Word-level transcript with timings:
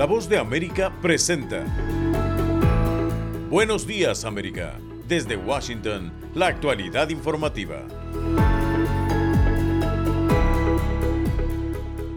La 0.00 0.06
voz 0.06 0.30
de 0.30 0.38
América 0.38 0.90
presenta. 1.02 1.62
Buenos 3.50 3.86
días 3.86 4.24
América. 4.24 4.78
Desde 5.06 5.36
Washington, 5.36 6.10
la 6.34 6.46
actualidad 6.46 7.10
informativa. 7.10 7.86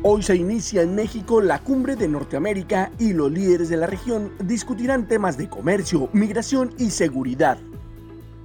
Hoy 0.02 0.24
se 0.24 0.38
inicia 0.38 0.82
en 0.82 0.96
México 0.96 1.42
la 1.42 1.60
cumbre 1.60 1.98
de 1.98 2.08
Norteamérica 2.08 2.90
y 3.00 3.12
los 3.12 3.30
líderes 3.30 3.68
de 3.68 3.76
la 3.76 3.88
región 3.88 4.32
discutirán 4.40 5.06
temas 5.06 5.38
de 5.38 5.50
comercio, 5.50 6.10
migración 6.14 6.74
y 6.78 6.90
seguridad. 6.90 7.58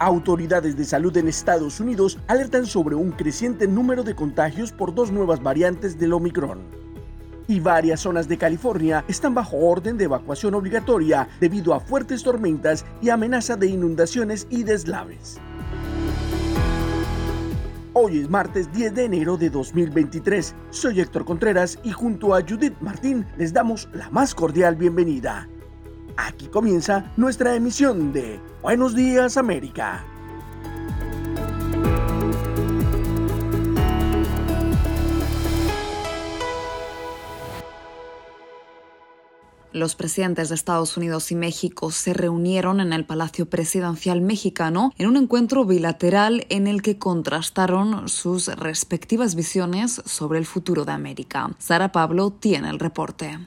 Autoridades 0.01 0.77
de 0.77 0.85
salud 0.85 1.17
en 1.17 1.29
Estados 1.29 1.79
Unidos 1.79 2.19
alertan 2.27 2.67
sobre 2.67 2.97
un 2.97 3.13
creciente 3.13 3.69
número 3.69 4.03
de 4.03 4.17
contagios 4.17 4.73
por 4.73 4.93
dos 4.97 5.13
nuevas 5.13 5.41
variantes 5.41 5.97
del 5.97 6.15
Omicron. 6.15 6.88
Y 7.49 7.61
varias 7.61 8.01
zonas 8.01 8.29
de 8.29 8.37
California 8.37 9.07
están 9.09 9.35
bajo 9.35 9.57
orden 9.57 9.97
de 9.97 10.05
evacuación 10.05 10.55
obligatoria 10.55 11.27
debido 11.41 11.73
a 11.73 11.81
fuertes 11.81 12.23
tormentas 12.23 12.85
y 13.01 13.09
amenaza 13.09 13.57
de 13.57 13.69
inundaciones 13.69 14.47
y 14.51 14.65
deslaves. 14.65 15.41
Hoy 17.95 18.19
es 18.19 18.29
martes 18.29 18.71
10 18.73 18.95
de 18.95 19.05
enero 19.07 19.39
de 19.39 19.49
2023. 19.49 20.55
Soy 20.69 21.01
Héctor 21.01 21.25
Contreras 21.25 21.79
y 21.83 21.91
junto 21.91 22.35
a 22.35 22.43
Judith 22.43 22.77
Martín 22.83 23.27
les 23.39 23.55
damos 23.55 23.89
la 23.95 24.11
más 24.11 24.35
cordial 24.35 24.77
bienvenida. 24.77 25.49
Aquí 26.19 26.49
comienza 26.49 27.11
nuestra 27.17 27.55
emisión 27.55 28.13
de 28.13 28.41
Buenos 28.61 28.95
Días 28.95 29.39
América. 29.39 30.05
Los 39.79 39.95
presidentes 39.95 40.49
de 40.49 40.57
Estados 40.57 40.97
Unidos 40.97 41.31
y 41.31 41.37
México 41.37 41.93
se 41.93 42.13
reunieron 42.13 42.81
en 42.81 42.93
el 42.93 43.05
Palacio 43.05 43.49
Presidencial 43.49 44.21
mexicano 44.21 44.93
en 44.99 45.07
un 45.07 45.17
encuentro 45.17 45.65
bilateral 45.65 46.47
en 46.49 46.67
el 46.67 46.83
que 46.83 46.99
contrastaron 46.99 48.09
sus 48.09 48.49
respectivas 48.49 49.37
visiones 49.37 50.03
sobre 50.05 50.41
el 50.41 50.47
futuro 50.47 50.85
de 50.85 50.91
América. 50.91 51.53
Sara 51.59 51.93
Pablo 51.93 52.33
tiene 52.33 52.71
el 52.71 52.81
reporte. 52.81 53.39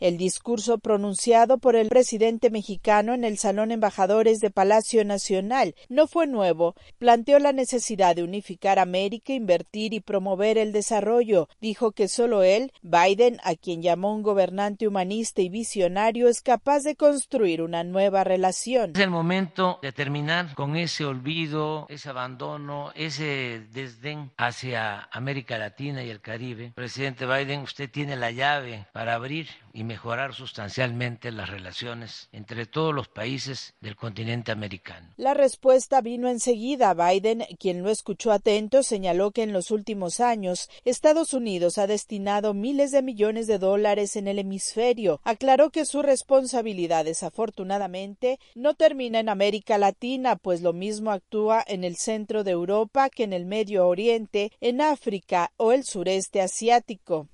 El 0.00 0.18
discurso 0.18 0.78
pronunciado 0.78 1.58
por 1.58 1.76
el 1.76 1.88
presidente 1.88 2.50
mexicano 2.50 3.14
en 3.14 3.22
el 3.22 3.38
Salón 3.38 3.70
Embajadores 3.70 4.40
de 4.40 4.50
Palacio 4.50 5.04
Nacional 5.04 5.76
no 5.88 6.08
fue 6.08 6.26
nuevo. 6.26 6.74
Planteó 6.98 7.38
la 7.38 7.52
necesidad 7.52 8.16
de 8.16 8.24
unificar 8.24 8.80
América, 8.80 9.32
invertir 9.32 9.94
y 9.94 10.00
promover 10.00 10.58
el 10.58 10.72
desarrollo. 10.72 11.48
Dijo 11.60 11.92
que 11.92 12.08
solo 12.08 12.42
él, 12.42 12.72
Biden, 12.82 13.38
a 13.44 13.54
quien 13.54 13.82
llamó 13.82 14.12
un 14.12 14.22
gobernante 14.22 14.88
humanista 14.88 15.42
y 15.42 15.48
visionario, 15.48 16.28
es 16.28 16.40
capaz 16.40 16.80
de 16.80 16.96
construir 16.96 17.62
una 17.62 17.84
nueva 17.84 18.24
relación. 18.24 18.92
Es 18.94 19.00
el 19.00 19.10
momento 19.10 19.78
de 19.80 19.92
terminar 19.92 20.54
con 20.54 20.76
ese 20.76 21.04
olvido, 21.04 21.86
ese 21.88 22.08
abandono, 22.08 22.90
ese 22.96 23.62
desdén 23.72 24.32
hacia 24.36 25.08
América 25.12 25.56
Latina 25.56 26.02
y 26.02 26.10
el 26.10 26.20
Caribe. 26.20 26.72
Presidente 26.74 27.26
Biden, 27.26 27.60
usted 27.60 27.88
tiene 27.88 28.16
la 28.16 28.32
llave 28.32 28.86
para 28.92 29.14
abrir 29.14 29.46
y 29.72 29.83
mejorar 29.84 30.34
sustancialmente 30.34 31.30
las 31.30 31.50
relaciones 31.50 32.28
entre 32.32 32.66
todos 32.66 32.94
los 32.94 33.08
países 33.08 33.74
del 33.80 33.96
continente 33.96 34.52
americano. 34.52 35.08
La 35.16 35.34
respuesta 35.34 36.00
vino 36.00 36.28
enseguida. 36.28 36.94
Biden, 36.94 37.44
quien 37.58 37.82
lo 37.82 37.90
escuchó 37.90 38.32
atento, 38.32 38.82
señaló 38.82 39.30
que 39.30 39.42
en 39.42 39.52
los 39.52 39.70
últimos 39.70 40.20
años 40.20 40.68
Estados 40.84 41.34
Unidos 41.34 41.78
ha 41.78 41.86
destinado 41.86 42.54
miles 42.54 42.90
de 42.90 43.02
millones 43.02 43.46
de 43.46 43.58
dólares 43.58 44.16
en 44.16 44.28
el 44.28 44.38
hemisferio. 44.38 45.20
Aclaró 45.24 45.70
que 45.70 45.84
su 45.84 46.02
responsabilidad, 46.02 47.04
desafortunadamente, 47.04 48.38
no 48.54 48.74
termina 48.74 49.20
en 49.20 49.28
América 49.28 49.78
Latina, 49.78 50.36
pues 50.36 50.62
lo 50.62 50.72
mismo 50.72 51.10
actúa 51.10 51.64
en 51.66 51.84
el 51.84 51.96
centro 51.96 52.44
de 52.44 52.52
Europa 52.52 53.10
que 53.10 53.24
en 53.24 53.32
el 53.32 53.46
Medio 53.46 53.86
Oriente, 53.86 54.52
en 54.60 54.80
África 54.80 55.52
o 55.56 55.72
el 55.72 55.84
sureste 55.84 56.40
asiático. 56.40 57.28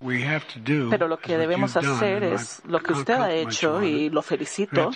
Pero 0.91 1.09
lo 1.09 1.19
que 1.19 1.37
debemos 1.37 1.77
hacer 1.77 2.25
es 2.25 2.40
lo 2.67 2.81
que 2.81 2.93
usted 2.93 3.15
ha 3.15 3.33
hecho 3.33 3.83
y 3.83 4.11
lo 4.11 4.23
felicito 4.23 4.91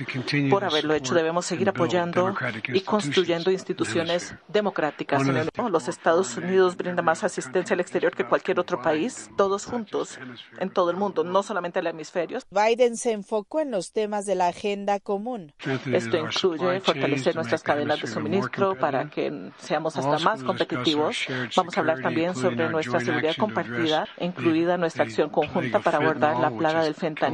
por 0.51 0.65
haberlo 0.65 0.95
hecho. 0.95 1.15
Debemos 1.15 1.47
seguir 1.47 1.69
apoyando 1.69 2.35
y 2.69 2.81
construyendo 2.81 3.51
instituciones 3.51 4.35
democráticas. 4.49 5.23
Los 5.71 5.89
Estados 5.89 6.37
Unidos 6.37 6.77
brindan 6.77 7.05
más 7.05 7.25
asistencia 7.25 7.75
al 7.75 7.81
exterior 7.81 8.15
que 8.15 8.25
cualquier 8.25 8.61
otro 8.61 8.81
país, 8.81 9.31
todos 9.37 9.67
juntos, 9.67 10.19
en 10.59 10.71
todo 10.71 10.91
el 10.91 10.97
mundo, 10.97 11.25
no 11.25 11.43
solamente 11.43 11.81
el 11.81 11.87
hemisferio. 11.87 12.39
Biden 12.51 12.97
se 12.97 13.13
enfocó 13.13 13.61
en 13.61 13.71
los 13.71 13.93
temas 13.93 14.27
de 14.27 14.35
la 14.35 14.49
agenda 14.49 15.01
común. 15.01 15.53
Esto 15.93 16.17
incluye 16.17 16.81
fortalecer 16.81 17.35
nuestras 17.35 17.63
cadenas 17.63 18.01
de 18.01 18.07
suministro 18.07 18.77
para 18.79 19.11
que 19.11 19.51
seamos 19.59 19.97
hasta 19.97 20.19
más 20.19 20.43
competitivos. 20.43 21.27
Vamos 21.57 21.77
a 21.77 21.81
hablar 21.81 22.01
también 22.01 22.35
sobre 22.35 22.69
nuestra 22.69 23.01
seguridad 23.01 23.35
compartida, 23.37 24.07
incluida 24.21 24.77
nuestra 24.77 25.05
acción 25.05 25.31
conjunta 25.31 25.81
para 25.81 25.99
abordar 25.99 26.39
la 26.39 26.51
plaga 26.51 26.83
del 26.83 26.95
fentanilo 26.95 27.34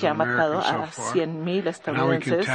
que 0.00 0.08
ha 0.08 0.14
matado 0.14 0.58
a 0.58 0.90
100.000 0.90 1.66
estadounidenses. 1.68 2.46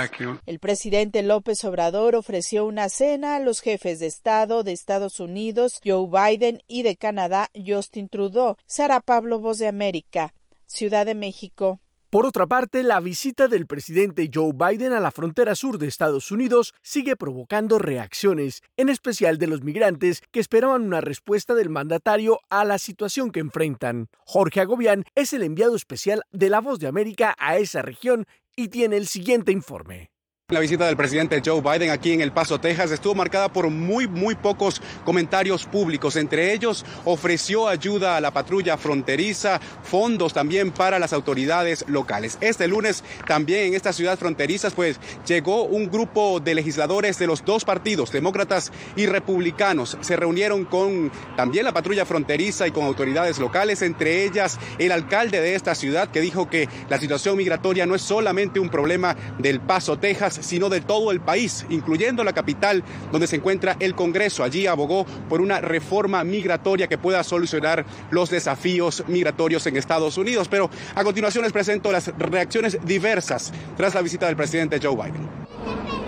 El 0.45 0.59
presidente 0.59 1.23
López 1.23 1.63
Obrador 1.65 2.15
ofreció 2.15 2.65
una 2.65 2.89
cena 2.89 3.35
a 3.35 3.39
los 3.39 3.61
jefes 3.61 3.99
de 3.99 4.07
Estado 4.07 4.63
de 4.63 4.71
Estados 4.71 5.19
Unidos, 5.19 5.79
Joe 5.83 6.07
Biden, 6.07 6.61
y 6.67 6.83
de 6.83 6.95
Canadá, 6.95 7.49
Justin 7.55 8.09
Trudeau. 8.09 8.55
Sara 8.65 8.99
Pablo, 8.99 9.39
Voz 9.39 9.57
de 9.57 9.67
América, 9.67 10.33
Ciudad 10.65 11.05
de 11.05 11.15
México. 11.15 11.79
Por 12.15 12.25
otra 12.25 12.47
parte, 12.47 12.81
la 12.83 13.01
visita 13.01 13.49
del 13.49 13.67
presidente 13.67 14.31
Joe 14.33 14.53
Biden 14.53 14.93
a 14.93 15.01
la 15.01 15.11
frontera 15.11 15.53
sur 15.53 15.77
de 15.77 15.87
Estados 15.87 16.31
Unidos 16.31 16.73
sigue 16.81 17.17
provocando 17.17 17.77
reacciones, 17.77 18.63
en 18.77 18.87
especial 18.87 19.37
de 19.37 19.47
los 19.47 19.63
migrantes 19.63 20.23
que 20.31 20.39
esperaban 20.39 20.83
una 20.83 21.01
respuesta 21.01 21.55
del 21.55 21.69
mandatario 21.69 22.39
a 22.49 22.63
la 22.63 22.77
situación 22.77 23.31
que 23.31 23.41
enfrentan. 23.41 24.07
Jorge 24.25 24.61
Agobián 24.61 25.03
es 25.13 25.33
el 25.33 25.43
enviado 25.43 25.75
especial 25.75 26.23
de 26.31 26.49
La 26.49 26.61
Voz 26.61 26.79
de 26.79 26.87
América 26.87 27.35
a 27.37 27.57
esa 27.57 27.81
región 27.81 28.25
y 28.55 28.69
tiene 28.69 28.95
el 28.95 29.07
siguiente 29.07 29.51
informe. 29.51 30.14
La 30.51 30.59
visita 30.59 30.85
del 30.85 30.95
presidente 30.95 31.41
Joe 31.43 31.59
Biden 31.59 31.89
aquí 31.89 32.11
en 32.11 32.21
El 32.21 32.31
Paso, 32.31 32.59
Texas, 32.59 32.91
estuvo 32.91 33.15
marcada 33.15 33.51
por 33.51 33.71
muy, 33.71 34.07
muy 34.07 34.35
pocos 34.35 34.79
comentarios 35.03 35.65
públicos. 35.65 36.15
Entre 36.17 36.53
ellos, 36.53 36.85
ofreció 37.03 37.67
ayuda 37.67 38.15
a 38.15 38.21
la 38.21 38.29
patrulla 38.29 38.77
fronteriza, 38.77 39.59
fondos 39.81 40.33
también 40.33 40.69
para 40.69 40.99
las 40.99 41.13
autoridades 41.13 41.83
locales. 41.87 42.37
Este 42.41 42.67
lunes, 42.67 43.03
también 43.25 43.69
en 43.69 43.73
esta 43.73 43.91
ciudad 43.91 44.19
fronteriza, 44.19 44.69
pues 44.69 44.99
llegó 45.25 45.63
un 45.63 45.89
grupo 45.89 46.39
de 46.39 46.53
legisladores 46.53 47.17
de 47.17 47.25
los 47.25 47.43
dos 47.43 47.65
partidos, 47.65 48.11
demócratas 48.11 48.71
y 48.95 49.07
republicanos. 49.07 49.97
Se 50.01 50.15
reunieron 50.15 50.65
con 50.65 51.11
también 51.35 51.65
la 51.65 51.73
patrulla 51.73 52.05
fronteriza 52.05 52.67
y 52.67 52.71
con 52.71 52.85
autoridades 52.85 53.39
locales, 53.39 53.81
entre 53.81 54.25
ellas 54.25 54.59
el 54.77 54.91
alcalde 54.91 55.41
de 55.41 55.55
esta 55.55 55.73
ciudad, 55.73 56.11
que 56.11 56.21
dijo 56.21 56.51
que 56.51 56.69
la 56.87 56.99
situación 56.99 57.35
migratoria 57.35 57.87
no 57.87 57.95
es 57.95 58.03
solamente 58.03 58.59
un 58.59 58.69
problema 58.69 59.15
del 59.39 59.59
Paso, 59.59 59.97
Texas, 59.97 60.34
sino 60.41 60.69
de 60.69 60.81
todo 60.81 61.11
el 61.11 61.21
país, 61.21 61.65
incluyendo 61.69 62.23
la 62.23 62.33
capital 62.33 62.83
donde 63.11 63.27
se 63.27 63.37
encuentra 63.37 63.75
el 63.79 63.95
Congreso. 63.95 64.43
Allí 64.43 64.67
abogó 64.67 65.05
por 65.29 65.41
una 65.41 65.61
reforma 65.61 66.23
migratoria 66.23 66.87
que 66.87 66.97
pueda 66.97 67.23
solucionar 67.23 67.85
los 68.11 68.29
desafíos 68.29 69.03
migratorios 69.07 69.65
en 69.67 69.77
Estados 69.77 70.17
Unidos. 70.17 70.47
Pero 70.47 70.69
a 70.95 71.03
continuación 71.03 71.43
les 71.43 71.53
presento 71.53 71.91
las 71.91 72.07
reacciones 72.17 72.77
diversas 72.85 73.51
tras 73.77 73.95
la 73.95 74.01
visita 74.01 74.27
del 74.27 74.35
presidente 74.35 74.79
Joe 74.81 74.95
Biden. 74.95 75.27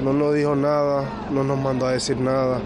No 0.04 0.14
nos 0.14 0.36
dijo 0.36 0.56
nada, 0.56 1.28
no 1.32 1.44
nos 1.44 1.58
mandó 1.58 1.88
a 1.88 1.92
decir 1.92 2.18
nada. 2.18 2.62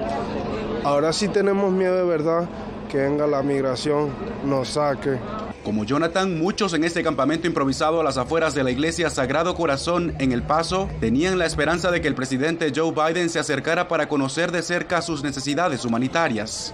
Ahora 0.83 1.13
sí 1.13 1.27
tenemos 1.27 1.71
miedo 1.71 1.95
de 1.95 2.03
verdad 2.03 2.49
que 2.89 2.97
venga 2.97 3.25
la 3.25 3.41
migración, 3.41 4.09
nos 4.43 4.69
saque. 4.69 5.17
Como 5.63 5.83
Jonathan, 5.83 6.39
muchos 6.39 6.73
en 6.73 6.83
este 6.83 7.03
campamento 7.03 7.45
improvisado 7.45 8.01
a 8.01 8.03
las 8.03 8.17
afueras 8.17 8.55
de 8.55 8.63
la 8.63 8.71
iglesia 8.71 9.11
Sagrado 9.11 9.53
Corazón 9.53 10.15
en 10.17 10.31
El 10.31 10.41
Paso 10.41 10.89
tenían 10.99 11.37
la 11.37 11.45
esperanza 11.45 11.91
de 11.91 12.01
que 12.01 12.07
el 12.07 12.15
presidente 12.15 12.73
Joe 12.75 12.91
Biden 12.91 13.29
se 13.29 13.37
acercara 13.37 13.87
para 13.87 14.07
conocer 14.07 14.51
de 14.51 14.63
cerca 14.63 15.03
sus 15.03 15.23
necesidades 15.23 15.85
humanitarias. 15.85 16.73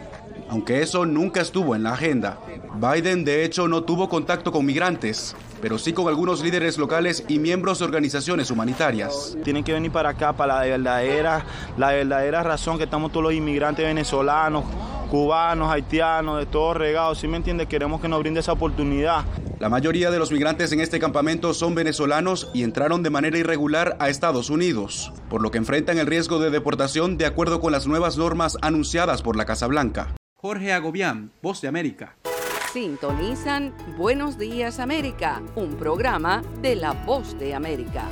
Aunque 0.49 0.81
eso 0.81 1.05
nunca 1.05 1.41
estuvo 1.41 1.75
en 1.75 1.83
la 1.83 1.93
agenda. 1.93 2.39
Biden 2.75 3.25
de 3.25 3.43
hecho 3.43 3.67
no 3.67 3.83
tuvo 3.83 4.07
contacto 4.07 4.53
con 4.53 4.65
migrantes, 4.65 5.35
pero 5.61 5.77
sí 5.77 5.91
con 5.91 6.07
algunos 6.07 6.41
líderes 6.41 6.77
locales 6.77 7.25
y 7.27 7.39
miembros 7.39 7.79
de 7.79 7.85
organizaciones 7.85 8.51
humanitarias. 8.51 9.35
Tienen 9.43 9.65
que 9.65 9.73
venir 9.73 9.91
para 9.91 10.09
acá 10.09 10.31
para 10.31 10.59
la 10.59 10.61
verdadera, 10.61 11.45
la 11.77 11.91
verdadera 11.91 12.43
razón 12.43 12.77
que 12.77 12.85
estamos 12.85 13.11
todos 13.11 13.23
los 13.23 13.33
inmigrantes 13.33 13.85
venezolanos, 13.85 14.63
cubanos, 15.07 15.71
haitianos, 15.71 16.39
de 16.39 16.45
todos 16.45 16.77
regados, 16.77 17.19
¿sí 17.19 17.27
me 17.27 17.37
entiende? 17.37 17.65
Queremos 17.65 18.01
que 18.01 18.07
nos 18.07 18.19
brinde 18.19 18.39
esa 18.39 18.53
oportunidad. 18.53 19.25
La 19.59 19.69
mayoría 19.69 20.11
de 20.11 20.19
los 20.19 20.31
migrantes 20.31 20.71
en 20.71 20.79
este 20.79 20.99
campamento 20.99 21.53
son 21.53 21.73
venezolanos 21.73 22.51
y 22.53 22.63
entraron 22.63 23.01
de 23.01 23.09
manera 23.09 23.37
irregular 23.37 23.97
a 23.99 24.09
Estados 24.09 24.49
Unidos, 24.49 25.11
por 25.29 25.41
lo 25.41 25.49
que 25.49 25.57
enfrentan 25.57 25.97
el 25.97 26.07
riesgo 26.07 26.39
de 26.39 26.51
deportación 26.51 27.17
de 27.17 27.25
acuerdo 27.25 27.59
con 27.59 27.71
las 27.71 27.87
nuevas 27.87 28.17
normas 28.17 28.57
anunciadas 28.61 29.21
por 29.21 29.35
la 29.35 29.45
Casa 29.45 29.67
Blanca. 29.67 30.15
Jorge 30.35 30.71
Agobián, 30.71 31.31
Voz 31.41 31.61
de 31.61 31.67
América. 31.67 32.15
Sintonizan 32.71 33.73
Buenos 33.97 34.37
Días 34.37 34.79
América, 34.79 35.41
un 35.55 35.77
programa 35.77 36.43
de 36.61 36.75
La 36.75 36.91
Voz 36.91 37.39
de 37.39 37.55
América. 37.55 38.03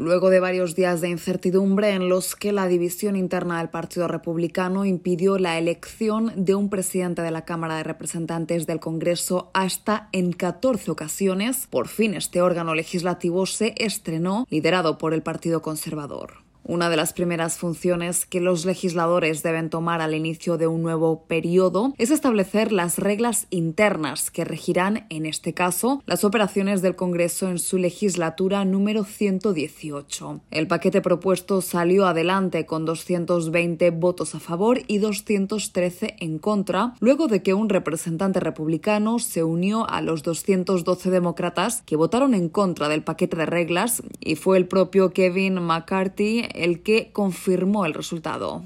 Luego 0.00 0.30
de 0.30 0.40
varios 0.40 0.74
días 0.74 1.02
de 1.02 1.10
incertidumbre 1.10 1.90
en 1.90 2.08
los 2.08 2.34
que 2.34 2.52
la 2.52 2.66
división 2.66 3.16
interna 3.16 3.58
del 3.58 3.68
Partido 3.68 4.08
Republicano 4.08 4.86
impidió 4.86 5.36
la 5.36 5.58
elección 5.58 6.32
de 6.36 6.54
un 6.54 6.70
presidente 6.70 7.20
de 7.20 7.30
la 7.30 7.44
Cámara 7.44 7.76
de 7.76 7.82
Representantes 7.82 8.66
del 8.66 8.80
Congreso 8.80 9.50
hasta 9.52 10.08
en 10.12 10.32
14 10.32 10.90
ocasiones, 10.90 11.66
por 11.68 11.88
fin 11.88 12.14
este 12.14 12.40
órgano 12.40 12.74
legislativo 12.74 13.44
se 13.44 13.74
estrenó, 13.76 14.46
liderado 14.48 14.96
por 14.96 15.12
el 15.12 15.22
Partido 15.22 15.60
Conservador. 15.60 16.49
Una 16.64 16.90
de 16.90 16.96
las 16.96 17.12
primeras 17.12 17.56
funciones 17.56 18.26
que 18.26 18.40
los 18.40 18.64
legisladores 18.64 19.42
deben 19.42 19.70
tomar 19.70 20.00
al 20.00 20.14
inicio 20.14 20.58
de 20.58 20.66
un 20.66 20.82
nuevo 20.82 21.24
periodo 21.24 21.94
es 21.98 22.10
establecer 22.10 22.70
las 22.70 22.98
reglas 22.98 23.46
internas 23.50 24.30
que 24.30 24.44
regirán, 24.44 25.06
en 25.08 25.26
este 25.26 25.54
caso, 25.54 26.02
las 26.06 26.22
operaciones 26.22 26.82
del 26.82 26.96
Congreso 26.96 27.48
en 27.48 27.58
su 27.58 27.78
legislatura 27.78 28.64
número 28.64 29.04
118. 29.04 30.40
El 30.50 30.66
paquete 30.66 31.00
propuesto 31.00 31.60
salió 31.62 32.06
adelante 32.06 32.66
con 32.66 32.84
220 32.84 33.90
votos 33.90 34.34
a 34.34 34.40
favor 34.40 34.80
y 34.86 34.98
213 34.98 36.16
en 36.20 36.38
contra, 36.38 36.94
luego 37.00 37.26
de 37.26 37.42
que 37.42 37.54
un 37.54 37.68
representante 37.68 38.38
republicano 38.38 39.18
se 39.18 39.42
unió 39.44 39.88
a 39.88 40.02
los 40.02 40.22
212 40.22 41.10
demócratas 41.10 41.82
que 41.86 41.96
votaron 41.96 42.34
en 42.34 42.48
contra 42.48 42.88
del 42.88 43.02
paquete 43.02 43.36
de 43.36 43.46
reglas 43.46 44.02
y 44.20 44.36
fue 44.36 44.58
el 44.58 44.66
propio 44.66 45.10
Kevin 45.10 45.54
McCarthy 45.62 46.49
el 46.54 46.82
que 46.82 47.12
confirmó 47.12 47.86
el 47.86 47.94
resultado. 47.94 48.64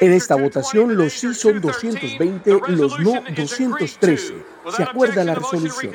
En 0.00 0.12
esta 0.12 0.36
votación 0.36 0.96
los 0.96 1.12
sí 1.12 1.34
son 1.34 1.60
220, 1.60 2.50
los 2.68 2.98
no 3.00 3.22
213. 3.36 4.34
¿Se 4.76 4.82
acuerda 4.82 5.24
la 5.24 5.34
resolución? 5.34 5.92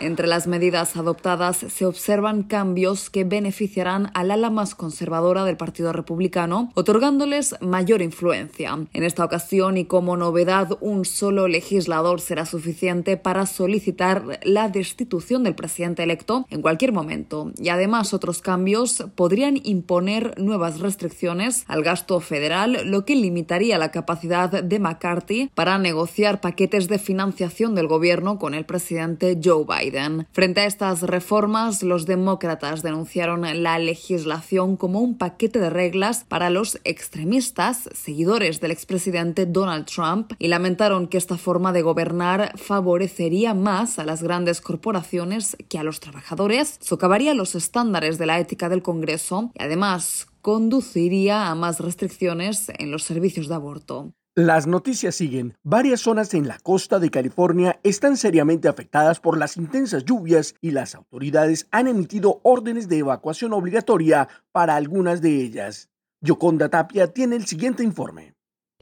Entre 0.00 0.26
las 0.26 0.46
medidas 0.46 0.96
adoptadas 0.96 1.58
se 1.58 1.84
observan 1.84 2.42
cambios 2.42 3.10
que 3.10 3.24
beneficiarán 3.24 4.10
al 4.14 4.30
ala 4.30 4.48
más 4.48 4.74
conservadora 4.74 5.44
del 5.44 5.58
Partido 5.58 5.92
Republicano, 5.92 6.70
otorgándoles 6.74 7.54
mayor 7.60 8.00
influencia. 8.00 8.78
En 8.94 9.04
esta 9.04 9.26
ocasión 9.26 9.76
y 9.76 9.84
como 9.84 10.16
novedad, 10.16 10.78
un 10.80 11.04
solo 11.04 11.48
legislador 11.48 12.22
será 12.22 12.46
suficiente 12.46 13.18
para 13.18 13.44
solicitar 13.44 14.40
la 14.42 14.70
destitución 14.70 15.44
del 15.44 15.54
presidente 15.54 16.02
electo 16.02 16.46
en 16.48 16.62
cualquier 16.62 16.92
momento. 16.92 17.52
Y 17.58 17.68
además 17.68 18.14
otros 18.14 18.40
cambios 18.40 19.04
podrían 19.16 19.60
imponer 19.64 20.40
nuevas 20.40 20.80
restricciones 20.80 21.64
al 21.68 21.82
gasto 21.82 22.20
federal, 22.20 22.78
lo 22.86 23.04
que 23.04 23.16
limitaría 23.16 23.76
la 23.76 23.90
capacidad 23.90 24.62
de 24.62 24.78
McCarthy 24.78 25.50
para 25.54 25.76
negociar 25.76 26.40
paquetes 26.40 26.88
de 26.88 26.98
financiación 26.98 27.74
del 27.74 27.86
gobierno 27.86 28.38
con 28.38 28.54
el 28.54 28.64
presidente 28.64 29.38
Joe 29.44 29.66
Biden. 29.66 29.89
Frente 30.32 30.60
a 30.60 30.66
estas 30.66 31.02
reformas, 31.02 31.82
los 31.82 32.06
demócratas 32.06 32.82
denunciaron 32.82 33.62
la 33.62 33.78
legislación 33.78 34.76
como 34.76 35.00
un 35.00 35.18
paquete 35.18 35.58
de 35.58 35.70
reglas 35.70 36.24
para 36.24 36.50
los 36.50 36.78
extremistas, 36.84 37.88
seguidores 37.92 38.60
del 38.60 38.70
expresidente 38.70 39.46
Donald 39.46 39.86
Trump, 39.86 40.32
y 40.38 40.48
lamentaron 40.48 41.08
que 41.08 41.18
esta 41.18 41.36
forma 41.36 41.72
de 41.72 41.82
gobernar 41.82 42.52
favorecería 42.56 43.54
más 43.54 43.98
a 43.98 44.04
las 44.04 44.22
grandes 44.22 44.60
corporaciones 44.60 45.56
que 45.68 45.78
a 45.78 45.84
los 45.84 46.00
trabajadores, 46.00 46.78
socavaría 46.80 47.34
los 47.34 47.54
estándares 47.54 48.18
de 48.18 48.26
la 48.26 48.38
ética 48.38 48.68
del 48.68 48.82
Congreso 48.82 49.50
y 49.54 49.62
además 49.62 50.28
conduciría 50.42 51.48
a 51.48 51.54
más 51.54 51.80
restricciones 51.80 52.70
en 52.78 52.90
los 52.90 53.02
servicios 53.02 53.48
de 53.48 53.54
aborto. 53.54 54.12
Las 54.42 54.66
noticias 54.66 55.16
siguen. 55.16 55.58
Varias 55.62 56.00
zonas 56.00 56.32
en 56.32 56.48
la 56.48 56.58
costa 56.58 56.98
de 56.98 57.10
California 57.10 57.78
están 57.82 58.16
seriamente 58.16 58.68
afectadas 58.68 59.20
por 59.20 59.36
las 59.36 59.58
intensas 59.58 60.06
lluvias 60.06 60.54
y 60.62 60.70
las 60.70 60.94
autoridades 60.94 61.66
han 61.72 61.88
emitido 61.88 62.40
órdenes 62.42 62.88
de 62.88 62.96
evacuación 62.96 63.52
obligatoria 63.52 64.30
para 64.50 64.76
algunas 64.76 65.20
de 65.20 65.42
ellas. 65.42 65.90
Yoconda 66.22 66.70
Tapia 66.70 67.08
tiene 67.08 67.36
el 67.36 67.44
siguiente 67.44 67.84
informe. 67.84 68.32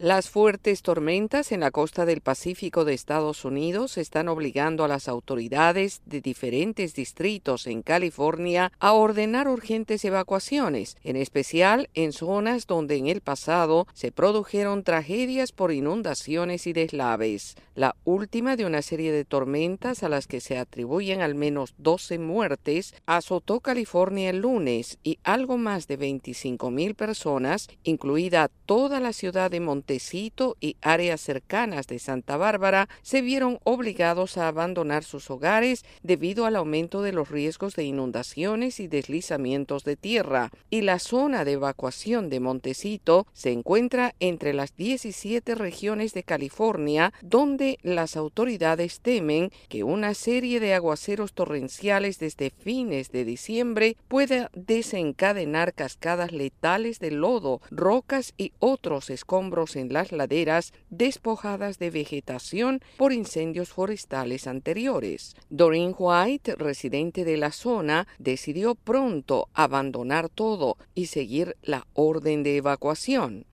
Las 0.00 0.30
fuertes 0.30 0.82
tormentas 0.82 1.50
en 1.50 1.58
la 1.58 1.72
costa 1.72 2.06
del 2.06 2.20
Pacífico 2.20 2.84
de 2.84 2.94
Estados 2.94 3.44
Unidos 3.44 3.98
están 3.98 4.28
obligando 4.28 4.84
a 4.84 4.88
las 4.88 5.08
autoridades 5.08 6.02
de 6.06 6.20
diferentes 6.20 6.94
distritos 6.94 7.66
en 7.66 7.82
California 7.82 8.70
a 8.78 8.92
ordenar 8.92 9.48
urgentes 9.48 10.04
evacuaciones, 10.04 10.96
en 11.02 11.16
especial 11.16 11.90
en 11.94 12.12
zonas 12.12 12.68
donde 12.68 12.94
en 12.94 13.08
el 13.08 13.22
pasado 13.22 13.88
se 13.92 14.12
produjeron 14.12 14.84
tragedias 14.84 15.50
por 15.50 15.72
inundaciones 15.72 16.68
y 16.68 16.72
deslaves. 16.72 17.56
La 17.74 17.96
última 18.04 18.54
de 18.54 18.66
una 18.66 18.82
serie 18.82 19.10
de 19.10 19.24
tormentas 19.24 20.04
a 20.04 20.08
las 20.08 20.28
que 20.28 20.40
se 20.40 20.58
atribuyen 20.58 21.22
al 21.22 21.34
menos 21.34 21.74
12 21.78 22.20
muertes 22.20 22.94
azotó 23.06 23.58
California 23.58 24.30
el 24.30 24.42
lunes 24.42 24.98
y 25.02 25.18
algo 25.24 25.58
más 25.58 25.88
de 25.88 25.96
25 25.96 26.70
mil 26.70 26.94
personas, 26.94 27.66
incluida 27.82 28.48
toda 28.64 29.00
la 29.00 29.12
ciudad 29.12 29.50
de 29.50 29.58
Monterrey, 29.88 30.28
y 30.60 30.76
áreas 30.82 31.20
cercanas 31.20 31.86
de 31.86 31.98
Santa 31.98 32.36
Bárbara 32.36 32.88
se 33.02 33.22
vieron 33.22 33.58
obligados 33.64 34.36
a 34.36 34.48
abandonar 34.48 35.02
sus 35.02 35.30
hogares 35.30 35.84
debido 36.02 36.44
al 36.44 36.56
aumento 36.56 37.02
de 37.02 37.12
los 37.12 37.30
riesgos 37.30 37.74
de 37.74 37.84
inundaciones 37.84 38.80
y 38.80 38.88
deslizamientos 38.88 39.84
de 39.84 39.96
tierra, 39.96 40.50
y 40.70 40.82
la 40.82 40.98
zona 40.98 41.44
de 41.44 41.52
evacuación 41.52 42.28
de 42.28 42.40
Montecito 42.40 43.26
se 43.32 43.52
encuentra 43.52 44.14
entre 44.20 44.52
las 44.52 44.76
17 44.76 45.54
regiones 45.54 46.12
de 46.12 46.22
California 46.22 47.12
donde 47.22 47.78
las 47.82 48.16
autoridades 48.16 49.00
temen 49.00 49.50
que 49.68 49.84
una 49.84 50.14
serie 50.14 50.60
de 50.60 50.74
aguaceros 50.74 51.32
torrenciales 51.32 52.18
desde 52.18 52.50
fines 52.50 53.10
de 53.12 53.24
diciembre 53.24 53.96
pueda 54.08 54.50
desencadenar 54.54 55.74
cascadas 55.74 56.32
letales 56.32 56.98
de 56.98 57.10
lodo, 57.10 57.60
rocas 57.70 58.34
y 58.36 58.52
otros 58.58 59.10
escombros 59.10 59.77
en 59.78 59.92
las 59.92 60.12
laderas 60.12 60.72
despojadas 60.90 61.78
de 61.78 61.90
vegetación 61.90 62.80
por 62.96 63.12
incendios 63.12 63.70
forestales 63.70 64.46
anteriores. 64.46 65.36
Doreen 65.50 65.94
White, 65.96 66.56
residente 66.56 67.24
de 67.24 67.36
la 67.36 67.52
zona, 67.52 68.06
decidió 68.18 68.74
pronto 68.74 69.48
abandonar 69.54 70.28
todo 70.28 70.76
y 70.94 71.06
seguir 71.06 71.56
la 71.62 71.86
orden 71.94 72.42
de 72.42 72.56
evacuación. 72.56 73.46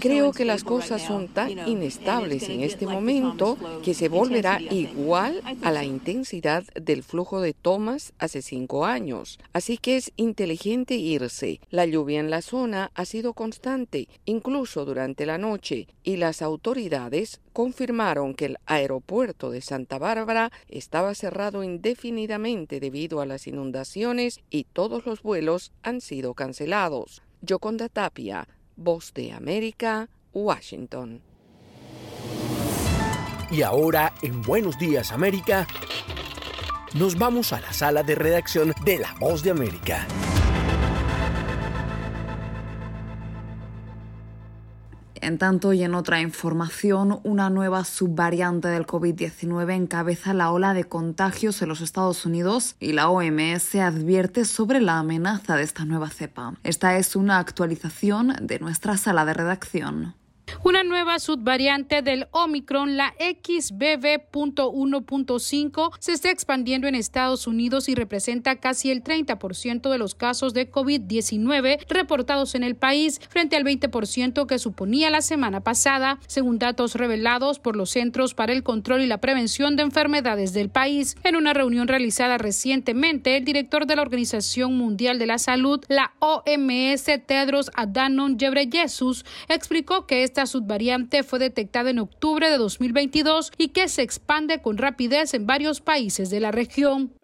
Creo 0.00 0.32
que 0.32 0.44
las 0.44 0.64
cosas 0.64 1.02
son 1.02 1.28
tan 1.28 1.68
inestables 1.68 2.48
en 2.48 2.62
este 2.62 2.86
momento 2.86 3.56
que 3.82 3.94
se 3.94 4.08
volverá 4.08 4.60
igual 4.60 5.42
a 5.62 5.70
la 5.70 5.84
intensidad 5.84 6.64
del 6.74 7.02
flujo 7.02 7.40
de 7.40 7.54
Thomas 7.54 8.12
hace 8.18 8.42
cinco 8.42 8.84
años. 8.84 9.38
Así 9.52 9.78
que 9.78 9.96
es 9.96 10.12
inteligente 10.16 10.96
irse. 10.96 11.60
La 11.70 11.86
lluvia 11.86 12.20
en 12.20 12.30
la 12.30 12.42
zona 12.42 12.90
ha 12.94 13.04
sido 13.04 13.32
constante, 13.32 14.08
incluso 14.24 14.84
durante 14.84 15.05
la 15.14 15.38
noche 15.38 15.86
y 16.02 16.16
las 16.16 16.42
autoridades 16.42 17.40
confirmaron 17.52 18.34
que 18.34 18.46
el 18.46 18.56
aeropuerto 18.66 19.50
de 19.50 19.60
Santa 19.60 19.98
Bárbara 19.98 20.50
estaba 20.68 21.14
cerrado 21.14 21.62
indefinidamente 21.62 22.80
debido 22.80 23.20
a 23.20 23.26
las 23.26 23.46
inundaciones 23.46 24.40
y 24.50 24.64
todos 24.64 25.06
los 25.06 25.22
vuelos 25.22 25.72
han 25.82 26.00
sido 26.00 26.34
cancelados. 26.34 27.22
Yoconda 27.40 27.88
Tapia, 27.88 28.48
Voz 28.74 29.14
de 29.14 29.32
América, 29.32 30.08
Washington. 30.32 31.22
Y 33.50 33.62
ahora, 33.62 34.12
en 34.22 34.42
Buenos 34.42 34.76
Días 34.76 35.12
América, 35.12 35.68
nos 36.94 37.16
vamos 37.16 37.52
a 37.52 37.60
la 37.60 37.72
sala 37.72 38.02
de 38.02 38.16
redacción 38.16 38.74
de 38.84 38.98
La 38.98 39.14
Voz 39.20 39.44
de 39.44 39.52
América. 39.52 40.06
En 45.20 45.38
tanto 45.38 45.72
y 45.72 45.82
en 45.82 45.94
otra 45.94 46.20
información, 46.20 47.20
una 47.24 47.50
nueva 47.50 47.84
subvariante 47.84 48.68
del 48.68 48.86
COVID-19 48.86 49.74
encabeza 49.74 50.34
la 50.34 50.50
ola 50.50 50.74
de 50.74 50.84
contagios 50.84 51.62
en 51.62 51.68
los 51.68 51.80
Estados 51.80 52.26
Unidos 52.26 52.76
y 52.80 52.92
la 52.92 53.08
OMS 53.08 53.74
advierte 53.76 54.44
sobre 54.44 54.80
la 54.80 54.98
amenaza 54.98 55.56
de 55.56 55.62
esta 55.62 55.84
nueva 55.84 56.10
cepa. 56.10 56.54
Esta 56.64 56.96
es 56.96 57.16
una 57.16 57.38
actualización 57.38 58.34
de 58.40 58.58
nuestra 58.58 58.96
sala 58.96 59.24
de 59.24 59.34
redacción. 59.34 60.14
Una 60.62 60.82
nueva 60.82 61.18
subvariante 61.20 62.00
del 62.02 62.26
Omicron, 62.32 62.96
la 62.96 63.14
XBB.1.5, 63.20 65.92
se 66.00 66.12
está 66.12 66.30
expandiendo 66.30 66.88
en 66.88 66.96
Estados 66.96 67.46
Unidos 67.46 67.88
y 67.88 67.94
representa 67.94 68.56
casi 68.56 68.90
el 68.90 69.04
30% 69.04 69.90
de 69.90 69.98
los 69.98 70.16
casos 70.16 70.52
de 70.54 70.70
COVID-19 70.70 71.86
reportados 71.88 72.54
en 72.54 72.62
el 72.64 72.74
país, 72.74 73.20
frente 73.28 73.56
al 73.56 73.64
20% 73.64 74.46
que 74.46 74.58
suponía 74.58 75.10
la 75.10 75.20
semana 75.22 75.60
pasada, 75.60 76.18
según 76.26 76.58
datos 76.58 76.94
revelados 76.94 77.58
por 77.58 77.76
los 77.76 77.90
Centros 77.90 78.32
para 78.34 78.52
el 78.52 78.62
Control 78.62 79.00
y 79.02 79.06
la 79.06 79.20
Prevención 79.20 79.76
de 79.76 79.84
Enfermedades 79.84 80.52
del 80.52 80.68
país. 80.68 81.16
En 81.22 81.36
una 81.36 81.54
reunión 81.54 81.86
realizada 81.86 82.38
recientemente, 82.38 83.36
el 83.36 83.44
director 83.44 83.86
de 83.86 83.94
la 83.94 84.02
Organización 84.02 84.76
Mundial 84.76 85.18
de 85.18 85.26
la 85.26 85.38
Salud, 85.38 85.84
la 85.88 86.14
OMS, 86.18 87.04
Tedros 87.26 87.70
Adhanom 87.74 88.36
Ghebreyesus, 88.36 89.24
explicó 89.48 90.06
que 90.06 90.24
esta 90.36 90.44
subvariante 90.44 91.22
fue 91.22 91.38
detectada 91.38 91.88
en 91.88 91.98
octubre 91.98 92.50
de 92.50 92.58
2022 92.58 93.52
y 93.56 93.68
que 93.68 93.88
se 93.88 94.02
expande 94.02 94.60
con 94.60 94.76
rapidez 94.76 95.32
en 95.32 95.46
varios 95.46 95.80
países 95.80 96.28
de 96.28 96.40
la 96.40 96.52
región. 96.52 97.14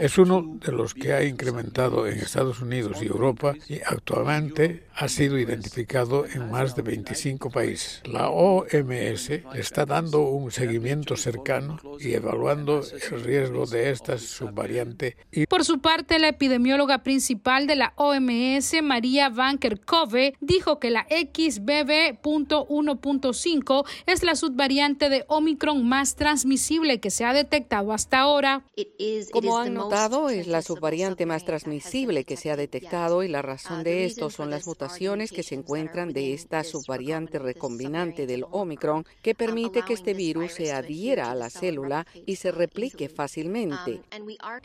Es 0.00 0.16
uno 0.16 0.58
de 0.64 0.70
los 0.70 0.94
que 0.94 1.12
ha 1.12 1.24
incrementado 1.24 2.06
en 2.06 2.20
Estados 2.20 2.62
Unidos 2.62 2.98
y 3.02 3.06
Europa 3.06 3.54
y 3.68 3.80
actualmente 3.84 4.86
ha 4.94 5.08
sido 5.08 5.38
identificado 5.38 6.24
en 6.24 6.48
más 6.52 6.76
de 6.76 6.82
25 6.82 7.50
países. 7.50 8.00
La 8.04 8.30
OMS 8.30 9.30
está 9.54 9.84
dando 9.84 10.20
un 10.20 10.52
seguimiento 10.52 11.16
cercano 11.16 11.80
y 11.98 12.12
evaluando 12.12 12.82
el 13.10 13.24
riesgo 13.24 13.66
de 13.66 13.90
esta 13.90 14.18
subvariante. 14.18 15.16
Y... 15.32 15.46
Por 15.46 15.64
su 15.64 15.80
parte, 15.80 16.20
la 16.20 16.28
epidemióloga 16.28 17.02
principal 17.02 17.66
de 17.66 17.74
la 17.74 17.92
OMS, 17.96 18.82
María 18.84 19.30
Van 19.30 19.58
Kerkhove, 19.58 20.34
dijo 20.40 20.78
que 20.78 20.90
la 20.90 21.06
XBB.1.5 21.88 23.84
es 24.06 24.22
la 24.22 24.36
subvariante 24.36 25.08
de 25.08 25.24
Omicron 25.28 25.88
más 25.88 26.16
transmisible 26.16 27.00
que 27.00 27.10
se 27.10 27.24
ha 27.24 27.32
detectado 27.32 27.92
hasta 27.92 28.18
ahora. 28.20 28.62
Como 29.32 29.58
han 29.58 29.74
notado, 29.74 30.28
es 30.28 30.46
la 30.46 30.62
subvariante 30.62 31.26
más 31.26 31.44
transmisible 31.44 32.24
que 32.24 32.36
se 32.36 32.50
ha 32.50 32.56
detectado 32.56 33.22
y 33.22 33.28
la 33.28 33.42
razón 33.42 33.84
de 33.84 34.04
esto 34.04 34.30
son 34.30 34.50
las 34.50 34.66
mutaciones 34.66 35.30
que 35.32 35.42
se 35.42 35.54
encuentran 35.54 36.12
de 36.12 36.34
esta 36.34 36.64
subvariante 36.64 37.38
recombinante 37.38 38.26
del 38.26 38.44
Omicron 38.50 39.06
que 39.22 39.34
permite 39.34 39.82
que 39.82 39.94
este 39.94 40.14
virus 40.14 40.52
se 40.52 40.72
adhiera 40.72 41.30
a 41.30 41.34
la 41.34 41.50
célula 41.50 42.06
y 42.26 42.36
se 42.36 42.52
replique 42.52 43.08
fácilmente. 43.08 44.02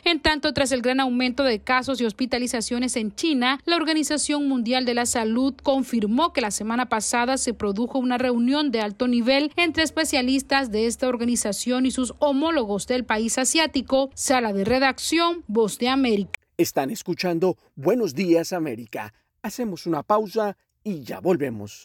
En 0.04 0.20
tanto, 0.20 0.52
tras 0.52 0.72
el 0.72 0.82
gran 0.82 1.00
aumento 1.00 1.44
de 1.44 1.60
casos 1.60 2.00
y 2.00 2.04
hospitalizaciones 2.04 2.96
en 2.96 3.14
China, 3.14 3.60
la 3.64 3.76
Organización 3.76 4.48
Mundial 4.48 4.84
de 4.84 4.94
la 4.94 5.06
Salud 5.06 5.54
confirmó 5.62 6.32
que 6.32 6.40
la 6.40 6.50
semana 6.50 6.88
pasada 6.88 7.13
se 7.36 7.54
produjo 7.54 8.00
una 8.00 8.18
reunión 8.18 8.72
de 8.72 8.80
alto 8.80 9.06
nivel 9.06 9.52
entre 9.56 9.84
especialistas 9.84 10.72
de 10.72 10.86
esta 10.86 11.06
organización 11.06 11.86
y 11.86 11.92
sus 11.92 12.12
homólogos 12.18 12.88
del 12.88 13.04
país 13.04 13.38
asiático. 13.38 14.10
Sala 14.14 14.52
de 14.52 14.64
redacción, 14.64 15.44
Voz 15.46 15.78
de 15.78 15.88
América. 15.88 16.40
Están 16.56 16.90
escuchando 16.90 17.56
Buenos 17.76 18.14
Días 18.14 18.52
América. 18.52 19.14
Hacemos 19.42 19.86
una 19.86 20.02
pausa 20.02 20.56
y 20.82 21.04
ya 21.04 21.20
volvemos. 21.20 21.84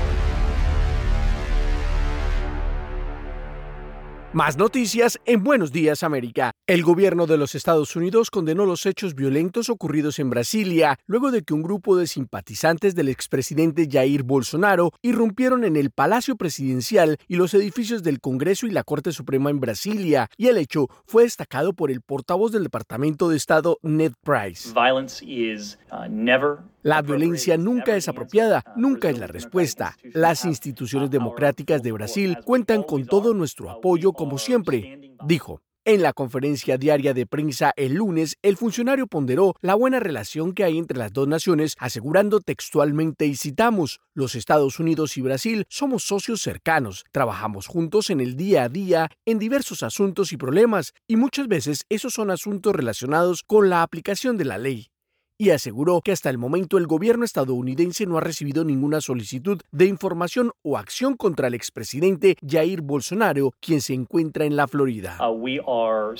Más 4.33 4.57
noticias 4.57 5.19
en 5.25 5.43
Buenos 5.43 5.73
Días 5.73 6.03
América. 6.03 6.53
El 6.65 6.83
gobierno 6.83 7.27
de 7.27 7.35
los 7.35 7.53
Estados 7.53 7.97
Unidos 7.97 8.31
condenó 8.31 8.65
los 8.65 8.85
hechos 8.85 9.13
violentos 9.13 9.69
ocurridos 9.69 10.19
en 10.19 10.29
Brasilia 10.29 10.97
luego 11.05 11.31
de 11.31 11.41
que 11.41 11.53
un 11.53 11.61
grupo 11.61 11.97
de 11.97 12.07
simpatizantes 12.07 12.95
del 12.95 13.09
expresidente 13.09 13.89
Jair 13.91 14.23
Bolsonaro 14.23 14.93
irrumpieron 15.01 15.65
en 15.65 15.75
el 15.75 15.91
Palacio 15.91 16.37
Presidencial 16.37 17.17
y 17.27 17.35
los 17.35 17.53
edificios 17.53 18.03
del 18.03 18.21
Congreso 18.21 18.67
y 18.67 18.71
la 18.71 18.85
Corte 18.85 19.11
Suprema 19.11 19.49
en 19.49 19.59
Brasilia, 19.59 20.29
y 20.37 20.47
el 20.47 20.55
hecho 20.55 20.87
fue 21.05 21.23
destacado 21.23 21.73
por 21.73 21.91
el 21.91 21.99
portavoz 21.99 22.53
del 22.53 22.63
Departamento 22.63 23.27
de 23.27 23.35
Estado 23.35 23.79
Ned 23.81 24.13
Price. 24.23 24.71
La 26.83 27.03
violencia 27.03 27.57
nunca 27.57 27.95
es 27.95 28.07
apropiada, 28.07 28.63
nunca 28.75 29.09
es 29.09 29.19
la 29.19 29.27
respuesta. 29.27 29.97
Las 30.13 30.45
instituciones 30.45 31.11
democráticas 31.11 31.83
de 31.83 31.91
Brasil 31.91 32.37
cuentan 32.43 32.81
con 32.81 33.05
todo 33.05 33.35
nuestro 33.35 33.69
apoyo 33.69 34.13
como 34.13 34.39
siempre, 34.39 35.13
dijo. 35.25 35.61
En 35.83 36.03
la 36.03 36.13
conferencia 36.13 36.77
diaria 36.77 37.15
de 37.15 37.25
prensa 37.25 37.73
el 37.75 37.95
lunes, 37.95 38.37
el 38.43 38.55
funcionario 38.55 39.07
ponderó 39.07 39.55
la 39.61 39.73
buena 39.73 39.99
relación 39.99 40.53
que 40.53 40.63
hay 40.63 40.77
entre 40.77 40.99
las 40.99 41.11
dos 41.11 41.27
naciones, 41.27 41.75
asegurando 41.79 42.39
textualmente 42.39 43.25
y 43.25 43.35
citamos, 43.35 43.99
los 44.13 44.35
Estados 44.35 44.79
Unidos 44.79 45.17
y 45.17 45.21
Brasil 45.21 45.65
somos 45.69 46.03
socios 46.03 46.41
cercanos, 46.41 47.03
trabajamos 47.11 47.65
juntos 47.65 48.11
en 48.11 48.21
el 48.21 48.35
día 48.35 48.65
a 48.65 48.69
día 48.69 49.09
en 49.25 49.39
diversos 49.39 49.81
asuntos 49.81 50.31
y 50.33 50.37
problemas, 50.37 50.93
y 51.07 51.15
muchas 51.15 51.47
veces 51.47 51.83
esos 51.89 52.13
son 52.13 52.29
asuntos 52.29 52.75
relacionados 52.75 53.41
con 53.41 53.71
la 53.71 53.81
aplicación 53.81 54.37
de 54.37 54.45
la 54.45 54.59
ley 54.59 54.90
y 55.41 55.49
aseguró 55.49 56.01
que 56.01 56.11
hasta 56.11 56.29
el 56.29 56.37
momento 56.37 56.77
el 56.77 56.85
gobierno 56.85 57.25
estadounidense 57.25 58.05
no 58.05 58.19
ha 58.19 58.21
recibido 58.21 58.63
ninguna 58.63 59.01
solicitud 59.01 59.59
de 59.71 59.87
información 59.87 60.51
o 60.61 60.77
acción 60.77 61.17
contra 61.17 61.47
el 61.47 61.55
expresidente 61.55 62.37
Jair 62.47 62.81
Bolsonaro, 62.81 63.51
quien 63.59 63.81
se 63.81 63.95
encuentra 63.95 64.45
en 64.45 64.55
la 64.55 64.67
Florida. 64.67 65.17
Uh, 65.27 66.13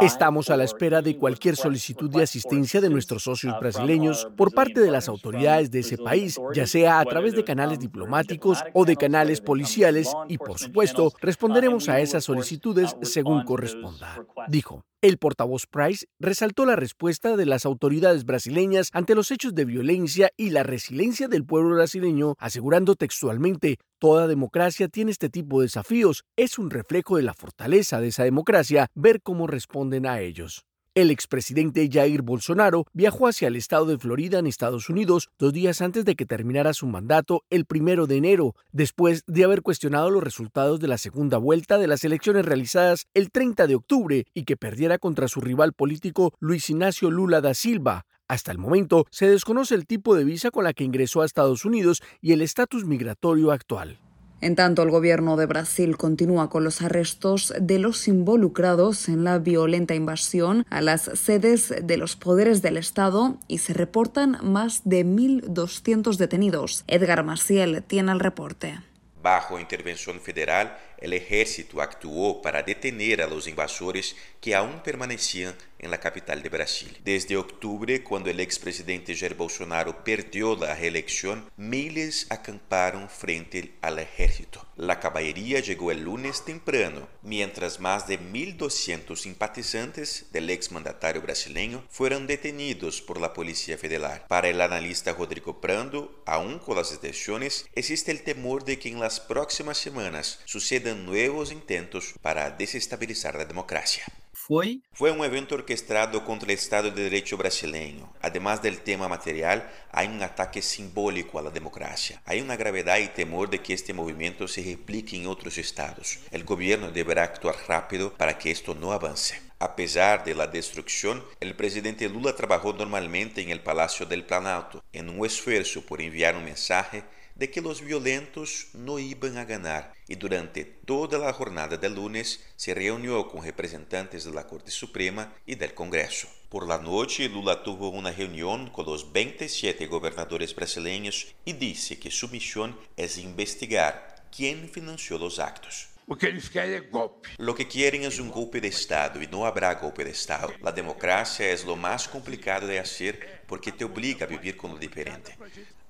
Estamos 0.00 0.48
a 0.48 0.56
la 0.56 0.64
espera 0.64 1.02
de 1.02 1.18
cualquier 1.18 1.56
solicitud 1.56 2.08
de 2.08 2.22
asistencia 2.22 2.80
de 2.80 2.88
nuestros 2.88 3.24
socios 3.24 3.54
uh, 3.54 3.60
brasileños 3.60 4.28
por 4.34 4.54
parte 4.54 4.80
de 4.80 4.90
las 4.90 5.10
autoridades 5.10 5.70
de 5.70 5.80
ese 5.80 5.98
país, 5.98 6.40
ya 6.54 6.66
sea 6.66 7.00
a 7.00 7.04
través 7.04 7.34
de 7.34 7.44
canales 7.44 7.78
diplomáticos 7.80 8.64
o 8.72 8.86
de 8.86 8.96
canales 8.96 9.42
policiales, 9.42 10.10
y 10.26 10.38
por 10.38 10.58
supuesto 10.58 11.12
responderemos 11.20 11.90
a 11.90 12.00
esas 12.00 12.24
solicitudes 12.24 12.96
según 13.02 13.44
corresponda, 13.44 14.24
dijo. 14.48 14.86
El 15.04 15.18
portavoz 15.18 15.66
Price 15.66 16.06
resaltó 16.18 16.64
la 16.64 16.76
respuesta 16.76 17.36
de 17.36 17.44
las 17.44 17.66
autoridades 17.66 18.24
brasileñas 18.24 18.88
ante 18.94 19.14
los 19.14 19.30
hechos 19.30 19.54
de 19.54 19.66
violencia 19.66 20.30
y 20.38 20.48
la 20.48 20.62
resiliencia 20.62 21.28
del 21.28 21.44
pueblo 21.44 21.74
brasileño, 21.74 22.36
asegurando 22.38 22.94
textualmente, 22.94 23.76
toda 23.98 24.26
democracia 24.26 24.88
tiene 24.88 25.10
este 25.10 25.28
tipo 25.28 25.60
de 25.60 25.66
desafíos, 25.66 26.24
es 26.36 26.58
un 26.58 26.70
reflejo 26.70 27.18
de 27.18 27.22
la 27.22 27.34
fortaleza 27.34 28.00
de 28.00 28.08
esa 28.08 28.24
democracia 28.24 28.86
ver 28.94 29.20
cómo 29.20 29.46
responden 29.46 30.06
a 30.06 30.20
ellos. 30.22 30.64
El 30.96 31.10
expresidente 31.10 31.90
Jair 31.92 32.22
Bolsonaro 32.22 32.86
viajó 32.92 33.26
hacia 33.26 33.48
el 33.48 33.56
estado 33.56 33.86
de 33.86 33.98
Florida 33.98 34.38
en 34.38 34.46
Estados 34.46 34.88
Unidos 34.88 35.28
dos 35.40 35.52
días 35.52 35.80
antes 35.80 36.04
de 36.04 36.14
que 36.14 36.24
terminara 36.24 36.72
su 36.72 36.86
mandato 36.86 37.42
el 37.50 37.64
primero 37.64 38.06
de 38.06 38.16
enero, 38.16 38.54
después 38.70 39.24
de 39.26 39.42
haber 39.42 39.62
cuestionado 39.62 40.08
los 40.10 40.22
resultados 40.22 40.78
de 40.78 40.86
la 40.86 40.96
segunda 40.96 41.38
vuelta 41.38 41.78
de 41.78 41.88
las 41.88 42.04
elecciones 42.04 42.46
realizadas 42.46 43.08
el 43.12 43.32
30 43.32 43.66
de 43.66 43.74
octubre 43.74 44.24
y 44.34 44.44
que 44.44 44.56
perdiera 44.56 44.98
contra 44.98 45.26
su 45.26 45.40
rival 45.40 45.72
político 45.72 46.32
Luis 46.38 46.70
Ignacio 46.70 47.10
Lula 47.10 47.40
da 47.40 47.54
Silva, 47.54 48.06
Hasta 48.28 48.52
el 48.52 48.58
momento 48.58 49.04
se 49.10 49.28
desconoce 49.28 49.74
el 49.74 49.86
tipo 49.86 50.14
de 50.14 50.22
visa 50.22 50.52
con 50.52 50.62
la 50.62 50.74
que 50.74 50.84
ingresó 50.84 51.22
a 51.22 51.26
Estados 51.26 51.64
Unidos 51.64 52.02
y 52.20 52.34
el 52.34 52.40
estatus 52.40 52.84
migratorio 52.84 53.50
actual. 53.50 53.98
En 54.40 54.56
tanto, 54.56 54.82
el 54.82 54.90
gobierno 54.90 55.36
de 55.36 55.46
Brasil 55.46 55.96
continúa 55.96 56.50
con 56.50 56.64
los 56.64 56.82
arrestos 56.82 57.54
de 57.58 57.78
los 57.78 58.08
involucrados 58.08 59.08
en 59.08 59.24
la 59.24 59.38
violenta 59.38 59.94
invasión 59.94 60.66
a 60.68 60.80
las 60.80 61.02
sedes 61.14 61.74
de 61.82 61.96
los 61.96 62.16
poderes 62.16 62.60
del 62.60 62.76
Estado 62.76 63.38
y 63.48 63.58
se 63.58 63.72
reportan 63.72 64.38
más 64.42 64.82
de 64.84 65.04
1.200 65.04 66.16
detenidos. 66.16 66.84
Edgar 66.86 67.24
Maciel 67.24 67.82
tiene 67.82 68.12
el 68.12 68.20
reporte. 68.20 68.80
Bajo 69.22 69.58
intervención 69.58 70.20
federal, 70.20 70.76
el 71.04 71.12
ejército 71.12 71.80
actuó 71.80 72.40
para 72.40 72.62
detener 72.62 73.20
a 73.20 73.26
los 73.26 73.46
invasores 73.46 74.16
que 74.40 74.54
aún 74.54 74.82
permanecían 74.82 75.54
en 75.78 75.90
la 75.90 76.00
capital 76.00 76.42
de 76.42 76.48
Brasil. 76.48 76.98
Desde 77.04 77.36
octubre, 77.36 78.02
cuando 78.02 78.30
el 78.30 78.40
expresidente 78.40 79.14
Jair 79.14 79.34
Bolsonaro 79.34 80.02
perdió 80.02 80.56
la 80.56 80.74
reelección, 80.74 81.50
miles 81.56 82.26
acamparon 82.30 83.08
frente 83.10 83.74
al 83.82 83.98
ejército. 83.98 84.66
La 84.76 84.98
caballería 84.98 85.60
llegó 85.60 85.90
el 85.90 86.02
lunes 86.02 86.44
temprano, 86.44 87.06
mientras 87.22 87.80
más 87.80 88.08
de 88.08 88.18
1.200 88.18 89.16
simpatizantes 89.16 90.26
del 90.32 90.48
exmandatario 90.50 91.20
brasileño 91.20 91.84
fueron 91.90 92.26
detenidos 92.26 93.02
por 93.02 93.20
la 93.20 93.34
Policía 93.34 93.76
Federal. 93.76 94.24
Para 94.26 94.48
el 94.48 94.60
analista 94.60 95.12
Rodrigo 95.12 95.60
Prando, 95.60 96.22
aún 96.26 96.58
con 96.58 96.76
las 96.76 96.90
detenciones, 96.90 97.66
existe 97.74 98.10
el 98.10 98.22
temor 98.22 98.64
de 98.64 98.78
que 98.78 98.88
en 98.88 99.00
las 99.00 99.20
próximas 99.20 99.78
semanas 99.78 100.40
sucedan 100.44 100.93
nuevos 100.94 101.52
intentos 101.52 102.14
para 102.22 102.50
desestabilizar 102.50 103.34
la 103.34 103.44
democracia. 103.44 104.04
Fue? 104.46 104.80
Fue 104.92 105.10
un 105.10 105.24
evento 105.24 105.54
orquestado 105.54 106.22
contra 106.24 106.52
el 106.52 106.58
Estado 106.58 106.90
de 106.90 107.04
Derecho 107.04 107.38
brasileño. 107.38 108.12
Además 108.20 108.60
del 108.60 108.82
tema 108.82 109.08
material, 109.08 109.70
hay 109.90 110.06
un 110.06 110.22
ataque 110.22 110.60
simbólico 110.60 111.38
a 111.38 111.42
la 111.42 111.50
democracia. 111.50 112.20
Hay 112.26 112.42
una 112.42 112.56
gravedad 112.56 112.98
y 112.98 113.08
temor 113.08 113.48
de 113.48 113.62
que 113.62 113.72
este 113.72 113.94
movimiento 113.94 114.46
se 114.46 114.62
replique 114.62 115.16
en 115.16 115.28
otros 115.28 115.56
estados. 115.56 116.18
El 116.30 116.44
gobierno 116.44 116.90
deberá 116.90 117.22
actuar 117.22 117.56
rápido 117.66 118.12
para 118.12 118.36
que 118.36 118.50
esto 118.50 118.74
no 118.74 118.92
avance. 118.92 119.40
A 119.60 119.76
pesar 119.76 120.24
de 120.24 120.34
la 120.34 120.46
destrucción, 120.46 121.24
el 121.40 121.56
presidente 121.56 122.06
Lula 122.10 122.36
trabajó 122.36 122.74
normalmente 122.74 123.40
en 123.40 123.48
el 123.48 123.62
Palacio 123.62 124.04
del 124.04 124.26
Planalto, 124.26 124.84
en 124.92 125.08
un 125.08 125.24
esfuerzo 125.24 125.80
por 125.86 126.02
enviar 126.02 126.36
un 126.36 126.44
mensaje 126.44 127.02
de 127.34 127.50
que 127.50 127.60
los 127.60 127.80
violentos 127.80 128.68
no 128.74 128.98
iban 128.98 129.36
a 129.38 129.44
ganar 129.44 129.92
y 130.06 130.16
durante 130.16 130.64
toda 130.64 131.18
la 131.18 131.32
jornada 131.32 131.76
del 131.76 131.94
lunes 131.94 132.44
se 132.56 132.74
reunió 132.74 133.28
con 133.28 133.42
representantes 133.42 134.24
de 134.24 134.32
la 134.32 134.46
Corte 134.46 134.70
Suprema 134.70 135.34
y 135.46 135.54
del 135.56 135.74
Congreso. 135.74 136.28
Por 136.48 136.68
la 136.68 136.78
noche, 136.78 137.28
Lula 137.28 137.62
tuvo 137.62 137.88
una 137.88 138.12
reunión 138.12 138.70
con 138.70 138.86
los 138.86 139.12
27 139.12 139.86
gobernadores 139.86 140.54
brasileños 140.54 141.34
y 141.44 141.52
dice 141.54 141.98
que 141.98 142.10
su 142.10 142.28
misión 142.28 142.78
es 142.96 143.18
investigar 143.18 144.24
quién 144.30 144.68
financió 144.68 145.18
los 145.18 145.38
actos. 145.38 145.88
Lo 146.06 146.16
que 146.16 146.26
eles 146.26 146.48
querem 146.50 146.74
é 146.74 146.80
golpe. 146.80 147.30
Lo 147.38 147.54
que 147.54 147.64
quieren 147.64 148.02
es 148.04 148.18
un 148.18 148.30
golpe 148.30 148.60
de 148.60 148.68
Estado 148.68 149.22
y 149.22 149.26
no 149.26 149.46
habrá 149.46 149.74
golpe 149.74 150.04
de 150.04 150.10
Estado. 150.10 150.52
La 150.60 150.70
democracia 150.70 151.50
es 151.50 151.64
lo 151.64 151.76
más 151.76 152.06
complicado 152.06 152.66
de 152.66 152.78
hacer 152.78 153.42
porque 153.46 153.72
te 153.72 153.84
obliga 153.84 154.26
a 154.26 154.28
vivir 154.28 154.54
con 154.54 154.72
lo 154.72 154.76
diferente. 154.76 155.34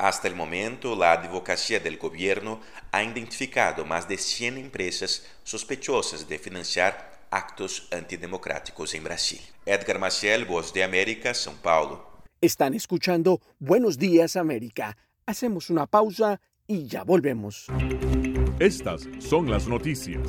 Hasta 0.05 0.29
el 0.29 0.35
momento, 0.35 0.95
la 0.95 1.13
advocacia 1.13 1.81
del 1.81 1.97
gobierno 1.97 2.61
ha 2.93 3.03
identificado 3.03 3.87
más 3.87 4.07
de 4.07 4.19
100 4.19 4.59
empresas 4.59 5.25
sospechosas 5.45 6.29
de 6.29 6.39
financiar 6.39 7.23
actos 7.31 7.89
antidemocráticos 7.91 8.95
en 8.95 9.03
Brasil. 9.03 9.41
Edgar 9.65 9.99
Maciel, 9.99 10.45
Voz 10.45 10.75
de 10.75 10.85
América, 10.85 11.33
São 11.33 11.55
Paulo. 11.55 12.05
Están 12.43 12.75
escuchando 12.75 13.41
Buenos 13.59 13.97
Días 13.97 14.37
América. 14.37 14.95
Hacemos 15.25 15.71
una 15.71 15.87
pausa 15.87 16.39
y 16.67 16.87
ya 16.87 17.03
volvemos. 17.03 17.69
Estas 18.59 19.09
son 19.21 19.51
las 19.51 19.67
noticias. 19.67 20.29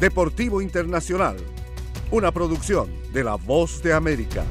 Deportivo 0.00 0.60
Internacional, 0.60 1.36
una 2.10 2.30
producción 2.30 2.90
de 3.14 3.24
La 3.24 3.36
Voz 3.36 3.82
de 3.82 3.94
América. 3.94 4.44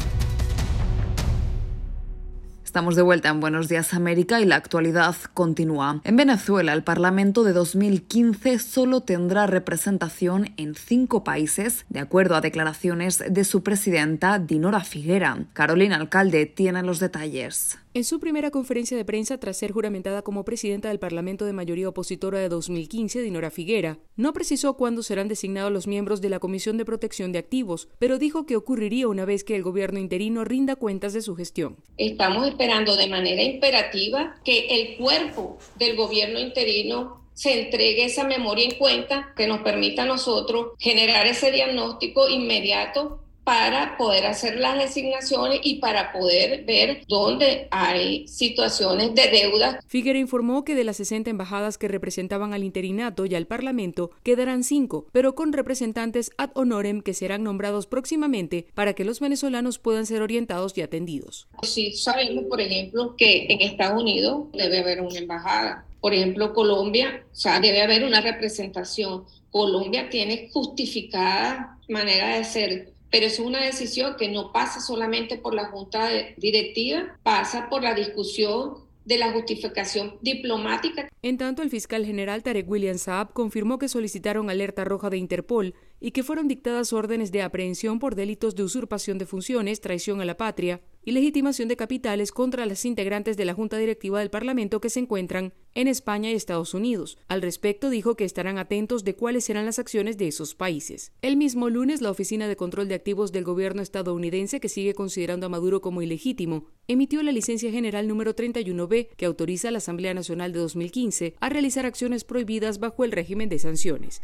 Estamos 2.64 2.96
de 2.96 3.04
vuelta 3.04 3.30
en 3.30 3.40
Buenos 3.40 3.70
Días 3.70 3.94
América 3.94 4.42
y 4.42 4.46
la 4.46 4.56
actualidad 4.56 5.16
continúa. 5.36 6.02
En 6.04 6.16
Venezuela, 6.16 6.74
el 6.74 6.84
Parlamento 6.84 7.44
de 7.44 7.54
2015 7.54 8.58
solo 8.58 9.02
tendrá 9.02 9.46
representación 9.46 10.52
en 10.58 10.74
cinco 10.74 11.24
países, 11.24 11.86
de 11.90 12.00
acuerdo 12.00 12.36
a 12.36 12.42
declaraciones 12.42 13.24
de 13.30 13.44
su 13.44 13.62
presidenta 13.62 14.40
Dinora 14.40 14.80
Figuera. 14.80 15.46
Carolina 15.54 15.98
Alcalde 15.98 16.48
tiene 16.48 16.82
los 16.82 17.00
detalles. 17.00 17.78
En 17.96 18.04
su 18.04 18.20
primera 18.20 18.52
conferencia 18.52 18.98
de 18.98 19.06
prensa 19.06 19.40
tras 19.40 19.56
ser 19.56 19.72
juramentada 19.72 20.22
como 20.22 20.44
presidenta 20.44 20.90
del 20.90 21.00
Parlamento 21.00 21.46
de 21.46 21.54
mayoría 21.54 21.88
opositora 21.88 22.40
de 22.40 22.50
2015, 22.50 23.22
Dinora 23.22 23.52
Figuera, 23.52 24.00
no 24.18 24.34
precisó 24.34 24.76
cuándo 24.76 25.02
serán 25.02 25.30
designados 25.30 25.72
los 25.72 25.88
miembros 25.88 26.20
de 26.20 26.28
la 26.28 26.40
Comisión 26.40 26.76
de 26.76 26.84
Protección 26.84 27.32
de 27.32 27.40
Activos, 27.40 27.88
pero 27.98 28.18
dijo 28.18 28.46
que 28.46 28.58
ocurriría 28.58 29.08
una 29.08 29.24
vez 29.24 29.46
que 29.46 29.56
el 29.56 29.64
gobierno 29.64 29.98
interino 29.98 30.44
rinda 30.44 30.76
cuentas 30.76 31.14
de 31.14 31.22
su 31.22 31.38
gestión. 31.38 31.78
Estamos 31.96 32.46
esperando 32.46 32.98
de 32.98 33.08
manera 33.08 33.42
imperativa 33.44 34.36
que 34.44 34.68
el 34.72 34.98
cuerpo 34.98 35.58
del 35.80 35.96
gobierno 35.96 36.38
interino 36.38 37.22
se 37.34 37.62
entregue 37.62 38.04
esa 38.04 38.26
memoria 38.26 38.66
en 38.66 38.78
cuenta 38.78 39.34
que 39.38 39.48
nos 39.48 39.62
permita 39.62 40.04
a 40.04 40.06
nosotros 40.06 40.74
generar 40.80 41.28
ese 41.28 41.50
diagnóstico 41.50 42.28
inmediato 42.28 43.22
para 43.46 43.96
poder 43.96 44.26
hacer 44.26 44.58
las 44.58 44.78
designaciones 44.78 45.60
y 45.64 45.76
para 45.76 46.12
poder 46.12 46.66
ver 46.66 47.04
dónde 47.08 47.68
hay 47.70 48.28
situaciones 48.28 49.14
de 49.14 49.30
deuda. 49.30 49.80
Figueroa 49.88 50.20
informó 50.20 50.66
que 50.66 50.74
de 50.76 50.84
las 50.84 50.98
60 50.98 51.30
embajadas 51.30 51.78
que 51.78 51.88
representaban 51.88 52.54
al 52.54 52.64
interinato 52.64 53.26
y 53.26 53.36
al 53.36 53.46
Parlamento, 53.46 54.10
quedarán 54.24 54.64
cinco, 54.64 55.06
pero 55.12 55.36
con 55.36 55.54
representantes 55.54 56.32
ad 56.38 56.50
honorem 56.56 57.02
que 57.02 57.14
serán 57.14 57.44
nombrados 57.44 57.86
próximamente 57.86 58.66
para 58.74 58.94
que 58.94 59.06
los 59.06 59.20
venezolanos 59.20 59.78
puedan 59.78 60.08
ser 60.08 60.24
orientados 60.24 60.76
y 60.78 60.82
atendidos. 60.82 61.48
Sí 61.62 61.94
sabemos, 61.94 62.46
por 62.50 62.60
ejemplo, 62.60 63.16
que 63.16 63.46
en 63.48 63.62
Estados 63.62 64.02
Unidos 64.02 64.48
debe 64.54 64.80
haber 64.80 65.02
una 65.02 65.20
embajada 65.20 65.86
por 66.06 66.14
ejemplo, 66.14 66.54
Colombia, 66.54 67.24
o 67.32 67.36
sea, 67.36 67.60
debe 67.60 67.82
haber 67.82 68.04
una 68.04 68.22
representación. 68.22 69.24
Colombia 69.50 70.08
tiene 70.08 70.52
justificada 70.54 71.80
manera 71.90 72.38
de 72.38 72.44
ser, 72.44 72.94
pero 73.12 73.26
es 73.26 73.40
una 73.40 73.62
decisión 73.64 74.16
que 74.18 74.30
no 74.30 74.52
pasa 74.52 74.80
solamente 74.80 75.38
por 75.38 75.54
la 75.54 75.66
Junta 75.66 76.10
Directiva, 76.38 77.18
pasa 77.24 77.70
por 77.70 77.84
la 77.84 77.94
discusión 77.94 78.86
de 79.06 79.18
la 79.18 79.32
justificación 79.32 80.18
diplomática. 80.22 81.08
En 81.22 81.38
tanto, 81.38 81.62
el 81.62 81.70
fiscal 81.70 82.06
general 82.06 82.44
Tarek 82.44 82.70
William 82.70 82.98
Saab 82.98 83.34
confirmó 83.34 83.78
que 83.78 83.88
solicitaron 83.88 84.50
alerta 84.50 84.84
roja 84.84 85.10
de 85.10 85.18
Interpol 85.18 85.76
y 86.00 86.12
que 86.12 86.24
fueron 86.24 86.48
dictadas 86.48 86.94
órdenes 86.94 87.32
de 87.32 87.42
aprehensión 87.42 88.00
por 88.00 88.16
delitos 88.16 88.56
de 88.56 88.64
usurpación 88.64 89.18
de 89.18 89.26
funciones, 89.26 89.82
traición 89.82 90.22
a 90.22 90.26
la 90.26 90.38
patria 90.38 90.82
y 91.04 91.12
legitimación 91.12 91.68
de 91.68 91.78
capitales 91.78 92.32
contra 92.32 92.66
las 92.66 92.84
integrantes 92.84 93.38
de 93.38 93.46
la 93.46 93.54
Junta 93.54 93.78
Directiva 93.78 94.20
del 94.20 94.30
Parlamento 94.30 94.82
que 94.82 94.90
se 94.90 95.00
encuentran 95.00 95.54
en 95.76 95.88
España 95.88 96.32
y 96.32 96.34
Estados 96.34 96.74
Unidos. 96.74 97.18
Al 97.28 97.42
respecto, 97.42 97.90
dijo 97.90 98.16
que 98.16 98.26
estarán 98.26 98.58
atentos 98.58 99.04
de 99.04 99.16
cuáles 99.16 99.46
serán 99.46 99.66
las 99.66 99.78
acciones 99.78 100.18
de 100.18 100.28
esos 100.28 100.56
países. 100.56 101.12
El 101.22 101.38
mismo 101.38 101.70
lunes, 101.70 102.02
la 102.02 102.12
Oficina 102.12 102.48
de 102.48 102.56
Control 102.56 102.88
de 102.88 102.96
Activos 102.96 103.32
del 103.32 103.44
gobierno 103.44 103.82
estadounidense, 103.82 104.60
que 104.60 104.70
sigue 104.70 104.94
considerando 104.94 105.46
a 105.46 105.50
Maduro 105.50 105.82
como 105.82 106.02
ilegítimo, 106.02 106.66
emitió 106.88 107.22
la 107.24 107.32
licencia 107.32 107.72
general 107.72 108.08
número 108.08 108.36
31B 108.36 109.10
que 109.16 109.26
autoriza 109.26 109.68
a 109.68 109.72
la 109.72 109.78
Asamblea 109.78 110.14
Nacional 110.14 110.54
de 110.54 110.60
2015 110.60 111.36
a 111.40 111.50
realizar 111.50 111.86
acciones 111.86 112.24
prohibidas 112.24 112.80
bajo 112.80 113.04
el 113.04 113.12
régimen 113.12 113.50
de 113.50 113.60
sanciones. 113.60 114.22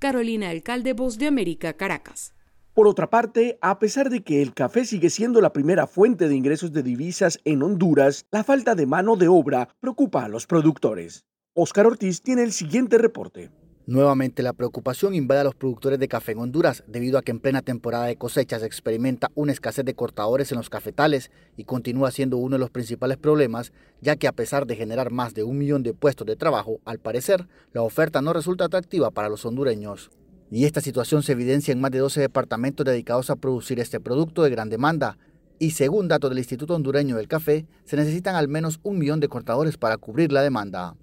Carolina 0.00 0.48
Alcalde, 0.48 0.94
Voz 0.94 1.18
de 1.18 1.26
América, 1.26 1.74
Caracas. 1.74 2.32
Por 2.72 2.88
otra 2.88 3.10
parte, 3.10 3.58
a 3.60 3.78
pesar 3.78 4.08
de 4.08 4.22
que 4.22 4.40
el 4.40 4.54
café 4.54 4.86
sigue 4.86 5.10
siendo 5.10 5.42
la 5.42 5.52
primera 5.52 5.86
fuente 5.86 6.26
de 6.26 6.34
ingresos 6.34 6.72
de 6.72 6.82
divisas 6.82 7.38
en 7.44 7.62
Honduras, 7.62 8.24
la 8.30 8.42
falta 8.42 8.74
de 8.74 8.86
mano 8.86 9.16
de 9.16 9.28
obra 9.28 9.68
preocupa 9.78 10.24
a 10.24 10.28
los 10.28 10.46
productores. 10.46 11.26
Oscar 11.52 11.86
Ortiz 11.86 12.22
tiene 12.22 12.44
el 12.44 12.52
siguiente 12.52 12.96
reporte. 12.96 13.50
Nuevamente 13.90 14.44
la 14.44 14.52
preocupación 14.52 15.16
invade 15.16 15.40
a 15.40 15.44
los 15.44 15.56
productores 15.56 15.98
de 15.98 16.06
café 16.06 16.30
en 16.30 16.38
Honduras 16.38 16.84
debido 16.86 17.18
a 17.18 17.22
que 17.22 17.32
en 17.32 17.40
plena 17.40 17.60
temporada 17.60 18.04
de 18.04 18.14
cosechas 18.14 18.60
se 18.60 18.66
experimenta 18.68 19.32
una 19.34 19.50
escasez 19.50 19.84
de 19.84 19.96
cortadores 19.96 20.52
en 20.52 20.58
los 20.58 20.70
cafetales 20.70 21.32
y 21.56 21.64
continúa 21.64 22.12
siendo 22.12 22.36
uno 22.36 22.54
de 22.54 22.60
los 22.60 22.70
principales 22.70 23.16
problemas 23.16 23.72
ya 24.00 24.14
que 24.14 24.28
a 24.28 24.32
pesar 24.32 24.68
de 24.68 24.76
generar 24.76 25.10
más 25.10 25.34
de 25.34 25.42
un 25.42 25.58
millón 25.58 25.82
de 25.82 25.92
puestos 25.92 26.24
de 26.24 26.36
trabajo, 26.36 26.78
al 26.84 27.00
parecer 27.00 27.48
la 27.72 27.82
oferta 27.82 28.22
no 28.22 28.32
resulta 28.32 28.66
atractiva 28.66 29.10
para 29.10 29.28
los 29.28 29.44
hondureños. 29.44 30.12
Y 30.52 30.66
esta 30.66 30.80
situación 30.80 31.24
se 31.24 31.32
evidencia 31.32 31.72
en 31.72 31.80
más 31.80 31.90
de 31.90 31.98
12 31.98 32.20
departamentos 32.20 32.86
dedicados 32.86 33.28
a 33.28 33.34
producir 33.34 33.80
este 33.80 33.98
producto 33.98 34.44
de 34.44 34.50
gran 34.50 34.70
demanda. 34.70 35.18
Y 35.58 35.72
según 35.72 36.06
datos 36.06 36.30
del 36.30 36.38
Instituto 36.38 36.76
Hondureño 36.76 37.16
del 37.16 37.26
Café, 37.26 37.66
se 37.86 37.96
necesitan 37.96 38.36
al 38.36 38.46
menos 38.46 38.78
un 38.84 39.00
millón 39.00 39.18
de 39.18 39.26
cortadores 39.26 39.76
para 39.76 39.96
cubrir 39.96 40.30
la 40.30 40.42
demanda. 40.42 40.94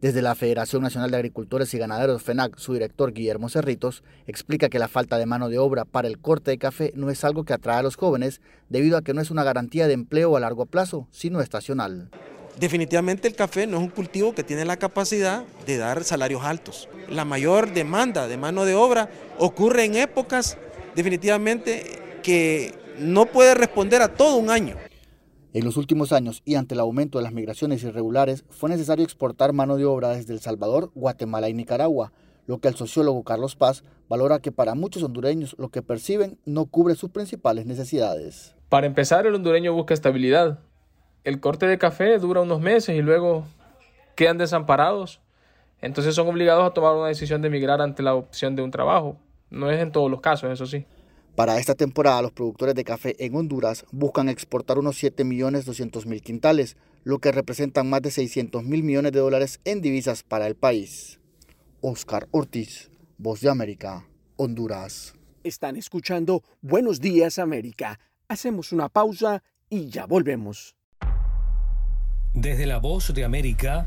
Desde 0.00 0.22
la 0.22 0.36
Federación 0.36 0.82
Nacional 0.82 1.10
de 1.10 1.16
Agricultores 1.16 1.74
y 1.74 1.78
Ganaderos 1.78 2.22
FENAC, 2.22 2.56
su 2.56 2.72
director 2.72 3.12
Guillermo 3.12 3.48
Cerritos 3.48 4.04
explica 4.28 4.68
que 4.68 4.78
la 4.78 4.86
falta 4.86 5.18
de 5.18 5.26
mano 5.26 5.48
de 5.48 5.58
obra 5.58 5.84
para 5.84 6.06
el 6.06 6.18
corte 6.18 6.52
de 6.52 6.58
café 6.58 6.92
no 6.94 7.10
es 7.10 7.24
algo 7.24 7.42
que 7.44 7.52
atrae 7.52 7.78
a 7.78 7.82
los 7.82 7.96
jóvenes 7.96 8.40
debido 8.68 8.96
a 8.96 9.02
que 9.02 9.12
no 9.12 9.20
es 9.20 9.32
una 9.32 9.42
garantía 9.42 9.88
de 9.88 9.94
empleo 9.94 10.36
a 10.36 10.40
largo 10.40 10.66
plazo, 10.66 11.08
sino 11.10 11.40
estacional. 11.40 12.10
Definitivamente 12.60 13.26
el 13.26 13.34
café 13.34 13.66
no 13.66 13.78
es 13.78 13.82
un 13.82 13.88
cultivo 13.88 14.36
que 14.36 14.44
tiene 14.44 14.64
la 14.64 14.76
capacidad 14.76 15.42
de 15.66 15.78
dar 15.78 16.04
salarios 16.04 16.44
altos. 16.44 16.88
La 17.08 17.24
mayor 17.24 17.72
demanda 17.72 18.28
de 18.28 18.36
mano 18.36 18.64
de 18.66 18.76
obra 18.76 19.10
ocurre 19.36 19.84
en 19.84 19.96
épocas 19.96 20.58
definitivamente 20.94 22.20
que 22.22 22.72
no 23.00 23.26
puede 23.26 23.56
responder 23.56 24.00
a 24.02 24.14
todo 24.14 24.36
un 24.36 24.50
año. 24.50 24.76
En 25.54 25.64
los 25.64 25.78
últimos 25.78 26.12
años 26.12 26.42
y 26.44 26.56
ante 26.56 26.74
el 26.74 26.80
aumento 26.80 27.18
de 27.18 27.24
las 27.24 27.32
migraciones 27.32 27.82
irregulares, 27.82 28.44
fue 28.50 28.68
necesario 28.68 29.04
exportar 29.04 29.54
mano 29.54 29.76
de 29.76 29.86
obra 29.86 30.10
desde 30.10 30.34
El 30.34 30.40
Salvador, 30.40 30.90
Guatemala 30.94 31.48
y 31.48 31.54
Nicaragua, 31.54 32.12
lo 32.46 32.58
que 32.58 32.68
el 32.68 32.74
sociólogo 32.74 33.24
Carlos 33.24 33.56
Paz 33.56 33.82
valora 34.08 34.40
que 34.40 34.52
para 34.52 34.74
muchos 34.74 35.02
hondureños 35.02 35.56
lo 35.58 35.70
que 35.70 35.82
perciben 35.82 36.38
no 36.44 36.66
cubre 36.66 36.94
sus 36.96 37.10
principales 37.10 37.64
necesidades. 37.64 38.54
Para 38.68 38.86
empezar, 38.86 39.26
el 39.26 39.34
hondureño 39.34 39.72
busca 39.72 39.94
estabilidad, 39.94 40.58
el 41.24 41.40
corte 41.40 41.66
de 41.66 41.78
café 41.78 42.18
dura 42.18 42.42
unos 42.42 42.60
meses 42.60 42.96
y 42.96 43.02
luego 43.02 43.44
quedan 44.16 44.38
desamparados. 44.38 45.20
Entonces 45.80 46.14
son 46.14 46.28
obligados 46.28 46.66
a 46.66 46.74
tomar 46.74 46.94
una 46.94 47.08
decisión 47.08 47.40
de 47.40 47.48
emigrar 47.48 47.80
ante 47.80 48.02
la 48.02 48.14
opción 48.14 48.56
de 48.56 48.62
un 48.62 48.70
trabajo. 48.70 49.16
No 49.50 49.70
es 49.70 49.80
en 49.80 49.92
todos 49.92 50.10
los 50.10 50.20
casos, 50.20 50.50
eso 50.50 50.66
sí. 50.66 50.86
Para 51.38 51.60
esta 51.60 51.76
temporada, 51.76 52.20
los 52.20 52.32
productores 52.32 52.74
de 52.74 52.82
café 52.82 53.14
en 53.24 53.36
Honduras 53.36 53.86
buscan 53.92 54.28
exportar 54.28 54.76
unos 54.76 55.00
7.200.000 55.00 56.20
quintales, 56.20 56.76
lo 57.04 57.20
que 57.20 57.30
representan 57.30 57.88
más 57.88 58.02
de 58.02 58.10
600 58.10 58.64
mil 58.64 58.82
millones 58.82 59.12
de 59.12 59.20
dólares 59.20 59.60
en 59.64 59.80
divisas 59.80 60.24
para 60.24 60.48
el 60.48 60.56
país. 60.56 61.20
Oscar 61.80 62.26
Ortiz, 62.32 62.90
Voz 63.18 63.40
de 63.40 63.50
América, 63.50 64.08
Honduras. 64.34 65.14
Están 65.44 65.76
escuchando 65.76 66.42
Buenos 66.60 66.98
Días 66.98 67.38
América. 67.38 68.00
Hacemos 68.26 68.72
una 68.72 68.88
pausa 68.88 69.44
y 69.70 69.90
ya 69.90 70.06
volvemos. 70.06 70.74
Desde 72.34 72.66
la 72.66 72.78
voz 72.78 73.14
de 73.14 73.22
América, 73.22 73.86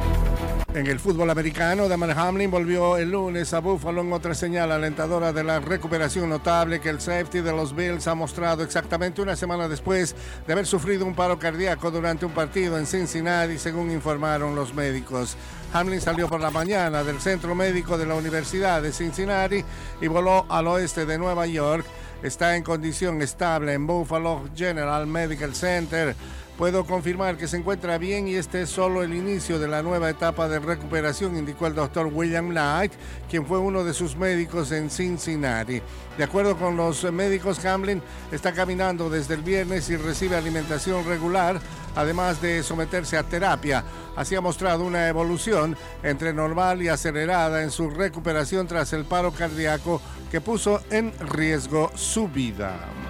En 0.73 0.87
el 0.87 1.01
fútbol 1.01 1.29
americano, 1.29 1.89
Damar 1.89 2.17
Hamlin 2.17 2.49
volvió 2.49 2.95
el 2.95 3.11
lunes 3.11 3.53
a 3.53 3.59
Buffalo 3.59 3.99
en 4.01 4.13
otra 4.13 4.33
señal 4.33 4.71
alentadora 4.71 5.33
de 5.33 5.43
la 5.43 5.59
recuperación 5.59 6.29
notable 6.29 6.79
que 6.79 6.87
el 6.87 7.01
safety 7.01 7.41
de 7.41 7.51
los 7.51 7.75
Bills 7.75 8.07
ha 8.07 8.15
mostrado 8.15 8.63
exactamente 8.63 9.21
una 9.21 9.35
semana 9.35 9.67
después 9.67 10.15
de 10.47 10.53
haber 10.53 10.65
sufrido 10.65 11.05
un 11.05 11.13
paro 11.13 11.37
cardíaco 11.37 11.91
durante 11.91 12.25
un 12.25 12.31
partido 12.31 12.77
en 12.77 12.85
Cincinnati, 12.85 13.57
según 13.57 13.91
informaron 13.91 14.55
los 14.55 14.73
médicos. 14.73 15.35
Hamlin 15.73 15.99
salió 15.99 16.29
por 16.29 16.39
la 16.39 16.51
mañana 16.51 17.03
del 17.03 17.19
centro 17.19 17.53
médico 17.53 17.97
de 17.97 18.05
la 18.05 18.15
Universidad 18.15 18.81
de 18.81 18.93
Cincinnati 18.93 19.65
y 19.99 20.07
voló 20.07 20.45
al 20.47 20.67
oeste 20.67 21.05
de 21.05 21.17
Nueva 21.17 21.47
York. 21.47 21.85
Está 22.23 22.55
en 22.55 22.63
condición 22.63 23.21
estable 23.21 23.73
en 23.73 23.85
Buffalo 23.85 24.43
General 24.55 25.05
Medical 25.05 25.53
Center. 25.53 26.15
Puedo 26.61 26.85
confirmar 26.85 27.37
que 27.37 27.47
se 27.47 27.57
encuentra 27.57 27.97
bien 27.97 28.27
y 28.27 28.35
este 28.35 28.61
es 28.61 28.69
solo 28.69 29.01
el 29.01 29.15
inicio 29.15 29.57
de 29.57 29.67
la 29.67 29.81
nueva 29.81 30.11
etapa 30.11 30.47
de 30.47 30.59
recuperación, 30.59 31.35
indicó 31.35 31.65
el 31.65 31.73
doctor 31.73 32.05
William 32.13 32.49
Knight, 32.49 32.91
quien 33.27 33.47
fue 33.47 33.57
uno 33.57 33.83
de 33.83 33.95
sus 33.95 34.15
médicos 34.15 34.71
en 34.71 34.91
Cincinnati. 34.91 35.81
De 36.19 36.23
acuerdo 36.23 36.55
con 36.55 36.77
los 36.77 37.03
médicos, 37.11 37.65
Hamlin 37.65 37.99
está 38.31 38.53
caminando 38.53 39.09
desde 39.09 39.33
el 39.33 39.41
viernes 39.41 39.89
y 39.89 39.97
recibe 39.97 40.35
alimentación 40.35 41.03
regular, 41.03 41.59
además 41.95 42.39
de 42.43 42.61
someterse 42.61 43.17
a 43.17 43.23
terapia. 43.23 43.83
Así 44.15 44.35
ha 44.35 44.41
mostrado 44.41 44.83
una 44.83 45.07
evolución 45.07 45.75
entre 46.03 46.31
normal 46.31 46.83
y 46.83 46.89
acelerada 46.89 47.63
en 47.63 47.71
su 47.71 47.89
recuperación 47.89 48.67
tras 48.67 48.93
el 48.93 49.05
paro 49.05 49.31
cardíaco 49.31 49.99
que 50.29 50.41
puso 50.41 50.79
en 50.91 51.11
riesgo 51.27 51.89
su 51.95 52.27
vida. 52.27 53.00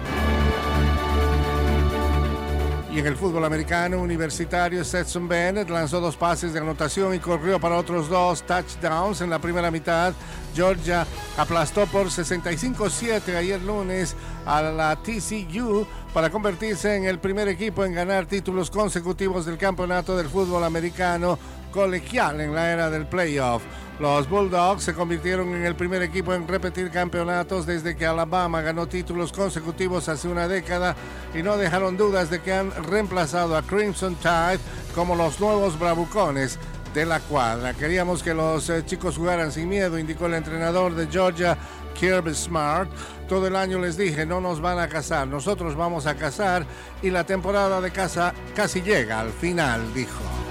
Y 2.92 2.98
en 2.98 3.06
el 3.06 3.16
fútbol 3.16 3.42
americano 3.46 3.98
universitario, 4.02 4.84
Stetson 4.84 5.26
Bennett 5.26 5.70
lanzó 5.70 5.98
dos 5.98 6.14
pases 6.14 6.52
de 6.52 6.58
anotación 6.58 7.14
y 7.14 7.20
corrió 7.20 7.58
para 7.58 7.78
otros 7.78 8.10
dos 8.10 8.42
touchdowns 8.42 9.22
en 9.22 9.30
la 9.30 9.38
primera 9.38 9.70
mitad. 9.70 10.12
Georgia 10.54 11.06
aplastó 11.38 11.86
por 11.86 12.08
65-7 12.08 13.34
ayer 13.34 13.62
lunes 13.62 14.14
a 14.44 14.60
la 14.60 14.96
TCU 14.96 15.86
para 16.12 16.28
convertirse 16.28 16.94
en 16.94 17.06
el 17.06 17.18
primer 17.18 17.48
equipo 17.48 17.82
en 17.82 17.94
ganar 17.94 18.26
títulos 18.26 18.70
consecutivos 18.70 19.46
del 19.46 19.56
campeonato 19.56 20.14
del 20.14 20.28
fútbol 20.28 20.62
americano 20.62 21.38
colegial 21.70 22.42
en 22.42 22.54
la 22.54 22.70
era 22.72 22.90
del 22.90 23.06
playoff. 23.06 23.62
Los 24.02 24.28
Bulldogs 24.28 24.82
se 24.82 24.94
convirtieron 24.94 25.54
en 25.54 25.64
el 25.64 25.76
primer 25.76 26.02
equipo 26.02 26.34
en 26.34 26.48
repetir 26.48 26.90
campeonatos 26.90 27.66
desde 27.66 27.94
que 27.94 28.04
Alabama 28.04 28.60
ganó 28.60 28.88
títulos 28.88 29.30
consecutivos 29.30 30.08
hace 30.08 30.26
una 30.26 30.48
década 30.48 30.96
y 31.32 31.40
no 31.40 31.56
dejaron 31.56 31.96
dudas 31.96 32.28
de 32.28 32.40
que 32.40 32.52
han 32.52 32.72
reemplazado 32.72 33.56
a 33.56 33.62
Crimson 33.62 34.16
Tide 34.16 34.58
como 34.92 35.14
los 35.14 35.38
nuevos 35.38 35.78
bravucones 35.78 36.58
de 36.92 37.06
la 37.06 37.20
cuadra. 37.20 37.74
Queríamos 37.74 38.24
que 38.24 38.34
los 38.34 38.68
eh, 38.70 38.84
chicos 38.84 39.16
jugaran 39.16 39.52
sin 39.52 39.68
miedo, 39.68 39.96
indicó 39.96 40.26
el 40.26 40.34
entrenador 40.34 40.96
de 40.96 41.06
Georgia, 41.06 41.56
Kirby 41.94 42.34
Smart. 42.34 42.90
Todo 43.28 43.46
el 43.46 43.54
año 43.54 43.78
les 43.78 43.96
dije, 43.96 44.26
no 44.26 44.40
nos 44.40 44.60
van 44.60 44.80
a 44.80 44.88
casar, 44.88 45.28
nosotros 45.28 45.76
vamos 45.76 46.06
a 46.06 46.16
casar 46.16 46.66
y 47.02 47.10
la 47.10 47.22
temporada 47.22 47.80
de 47.80 47.92
casa 47.92 48.34
casi 48.52 48.82
llega 48.82 49.20
al 49.20 49.30
final, 49.30 49.94
dijo. 49.94 50.41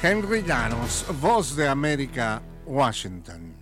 Henry 0.00 0.44
Llanos, 0.44 1.04
Voz 1.20 1.56
de 1.56 1.66
América, 1.66 2.40
Washington. 2.64 3.52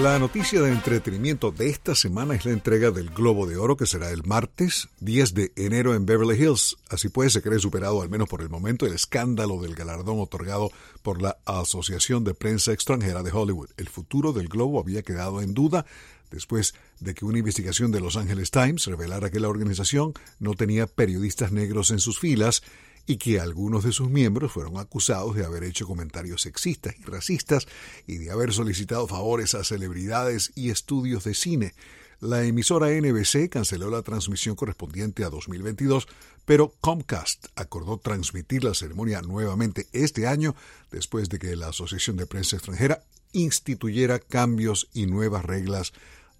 La 0.00 0.18
noticia 0.18 0.62
de 0.62 0.72
entretenimiento 0.72 1.50
de 1.50 1.68
esta 1.68 1.94
semana 1.94 2.34
es 2.34 2.46
la 2.46 2.52
entrega 2.52 2.90
del 2.90 3.10
Globo 3.10 3.46
de 3.46 3.58
Oro 3.58 3.76
que 3.76 3.84
será 3.84 4.10
el 4.10 4.22
martes 4.24 4.88
10 5.00 5.34
de 5.34 5.52
enero 5.56 5.94
en 5.94 6.06
Beverly 6.06 6.42
Hills. 6.42 6.78
Así 6.88 7.10
pues, 7.10 7.34
se 7.34 7.42
cree 7.42 7.58
superado 7.58 8.00
al 8.00 8.08
menos 8.08 8.30
por 8.30 8.40
el 8.40 8.48
momento 8.48 8.86
el 8.86 8.94
escándalo 8.94 9.60
del 9.60 9.74
galardón 9.74 10.18
otorgado 10.18 10.70
por 11.02 11.20
la 11.20 11.36
Asociación 11.44 12.24
de 12.24 12.32
Prensa 12.32 12.72
Extranjera 12.72 13.22
de 13.22 13.30
Hollywood. 13.30 13.68
El 13.76 13.90
futuro 13.90 14.32
del 14.32 14.48
Globo 14.48 14.80
había 14.80 15.02
quedado 15.02 15.42
en 15.42 15.52
duda 15.52 15.84
después 16.32 16.74
de 16.98 17.14
que 17.14 17.24
una 17.24 17.38
investigación 17.38 17.92
de 17.92 18.00
Los 18.00 18.16
Angeles 18.16 18.50
Times 18.50 18.86
revelara 18.86 19.30
que 19.30 19.38
la 19.38 19.48
organización 19.48 20.14
no 20.40 20.54
tenía 20.54 20.86
periodistas 20.86 21.52
negros 21.52 21.90
en 21.90 22.00
sus 22.00 22.18
filas 22.18 22.62
y 23.06 23.16
que 23.16 23.40
algunos 23.40 23.84
de 23.84 23.92
sus 23.92 24.10
miembros 24.10 24.52
fueron 24.52 24.78
acusados 24.78 25.36
de 25.36 25.44
haber 25.44 25.64
hecho 25.64 25.86
comentarios 25.86 26.42
sexistas 26.42 26.94
y 26.98 27.02
racistas 27.04 27.66
y 28.06 28.18
de 28.18 28.30
haber 28.30 28.52
solicitado 28.52 29.06
favores 29.06 29.54
a 29.54 29.64
celebridades 29.64 30.52
y 30.54 30.70
estudios 30.70 31.24
de 31.24 31.34
cine. 31.34 31.74
La 32.20 32.44
emisora 32.44 32.88
NBC 32.88 33.48
canceló 33.50 33.90
la 33.90 34.02
transmisión 34.02 34.54
correspondiente 34.54 35.24
a 35.24 35.30
2022, 35.30 36.06
pero 36.44 36.72
Comcast 36.80 37.46
acordó 37.56 37.98
transmitir 37.98 38.62
la 38.62 38.74
ceremonia 38.74 39.20
nuevamente 39.22 39.88
este 39.92 40.28
año 40.28 40.54
después 40.92 41.28
de 41.28 41.40
que 41.40 41.56
la 41.56 41.68
Asociación 41.68 42.16
de 42.16 42.26
Prensa 42.26 42.54
Extranjera 42.54 43.02
instituyera 43.32 44.20
cambios 44.20 44.88
y 44.92 45.06
nuevas 45.06 45.44
reglas 45.44 45.92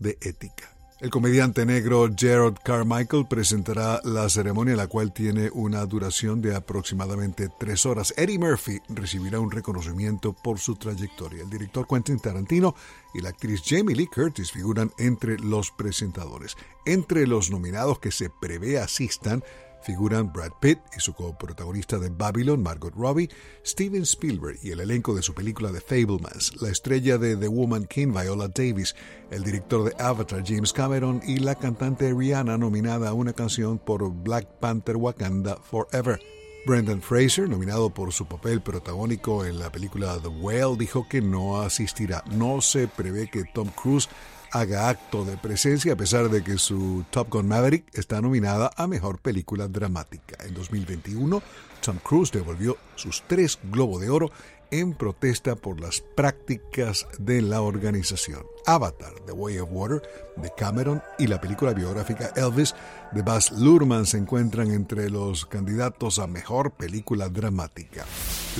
de 0.02 0.18
ética. 0.20 0.72
El 1.02 1.10
comediante 1.10 1.66
negro 1.66 2.08
Gerald 2.16 2.58
Carmichael 2.62 3.26
presentará 3.28 4.00
la 4.04 4.28
ceremonia, 4.28 4.76
la 4.76 4.86
cual 4.86 5.12
tiene 5.12 5.50
una 5.52 5.84
duración 5.84 6.40
de 6.40 6.54
aproximadamente 6.54 7.48
tres 7.58 7.84
horas. 7.86 8.14
Eddie 8.16 8.38
Murphy 8.38 8.78
recibirá 8.88 9.40
un 9.40 9.50
reconocimiento 9.50 10.32
por 10.32 10.60
su 10.60 10.76
trayectoria. 10.76 11.42
El 11.42 11.50
director 11.50 11.88
Quentin 11.88 12.20
Tarantino 12.20 12.76
y 13.14 13.20
la 13.20 13.30
actriz 13.30 13.62
Jamie 13.64 13.96
Lee 13.96 14.06
Curtis 14.06 14.52
figuran 14.52 14.92
entre 14.96 15.40
los 15.40 15.72
presentadores. 15.72 16.56
Entre 16.86 17.26
los 17.26 17.50
nominados 17.50 17.98
que 17.98 18.12
se 18.12 18.30
prevé 18.30 18.78
asistan 18.78 19.42
figuran 19.82 20.32
Brad 20.32 20.52
Pitt 20.60 20.78
y 20.96 21.00
su 21.00 21.12
coprotagonista 21.12 21.98
de 21.98 22.08
Babylon, 22.08 22.62
Margot 22.62 22.94
Robbie, 22.94 23.28
Steven 23.64 24.02
Spielberg 24.02 24.58
y 24.62 24.70
el 24.70 24.80
elenco 24.80 25.14
de 25.14 25.22
su 25.22 25.34
película 25.34 25.70
The 25.72 25.80
Fablemans, 25.80 26.60
la 26.60 26.70
estrella 26.70 27.18
de 27.18 27.36
The 27.36 27.48
Woman 27.48 27.86
King, 27.86 28.12
Viola 28.12 28.48
Davis, 28.48 28.94
el 29.30 29.44
director 29.44 29.84
de 29.84 30.02
Avatar, 30.02 30.42
James 30.46 30.72
Cameron, 30.72 31.20
y 31.26 31.38
la 31.38 31.54
cantante 31.54 32.12
Rihanna 32.12 32.56
nominada 32.56 33.10
a 33.10 33.12
una 33.12 33.32
canción 33.32 33.78
por 33.78 34.10
Black 34.10 34.46
Panther 34.60 34.96
Wakanda 34.96 35.56
Forever. 35.56 36.20
Brendan 36.64 37.02
Fraser, 37.02 37.48
nominado 37.48 37.90
por 37.90 38.12
su 38.12 38.26
papel 38.26 38.60
protagónico 38.60 39.44
en 39.44 39.58
la 39.58 39.72
película 39.72 40.18
The 40.22 40.28
Whale, 40.28 40.76
dijo 40.78 41.08
que 41.08 41.20
no 41.20 41.60
asistirá. 41.60 42.22
No 42.30 42.60
se 42.60 42.86
prevé 42.86 43.28
que 43.28 43.44
Tom 43.52 43.68
Cruise 43.70 44.08
haga 44.52 44.88
acto 44.90 45.24
de 45.24 45.36
presencia 45.36 45.94
a 45.94 45.96
pesar 45.96 46.28
de 46.28 46.44
que 46.44 46.58
su 46.58 47.04
Top 47.10 47.28
Gun 47.30 47.48
Maverick 47.48 47.86
está 47.94 48.20
nominada 48.20 48.70
a 48.76 48.86
Mejor 48.86 49.18
Película 49.18 49.66
Dramática. 49.66 50.36
En 50.44 50.54
2021, 50.54 51.42
Tom 51.82 51.98
Cruise 51.98 52.30
devolvió 52.30 52.78
sus 52.94 53.22
tres 53.26 53.58
Globo 53.64 53.98
de 53.98 54.08
Oro 54.08 54.30
en 54.70 54.94
protesta 54.94 55.54
por 55.54 55.80
las 55.80 56.00
prácticas 56.00 57.06
de 57.18 57.42
la 57.42 57.60
organización. 57.60 58.46
Avatar, 58.64 59.12
The 59.26 59.32
Way 59.32 59.58
of 59.58 59.68
Water, 59.70 60.02
de 60.36 60.50
Cameron 60.56 61.02
y 61.18 61.26
la 61.26 61.40
película 61.40 61.74
biográfica 61.74 62.32
Elvis 62.36 62.74
de 63.12 63.20
Baz 63.22 63.50
Luhrmann 63.50 64.06
se 64.06 64.16
encuentran 64.16 64.70
entre 64.70 65.10
los 65.10 65.44
candidatos 65.44 66.18
a 66.18 66.26
mejor 66.26 66.70
película 66.70 67.28
dramática. 67.28 68.06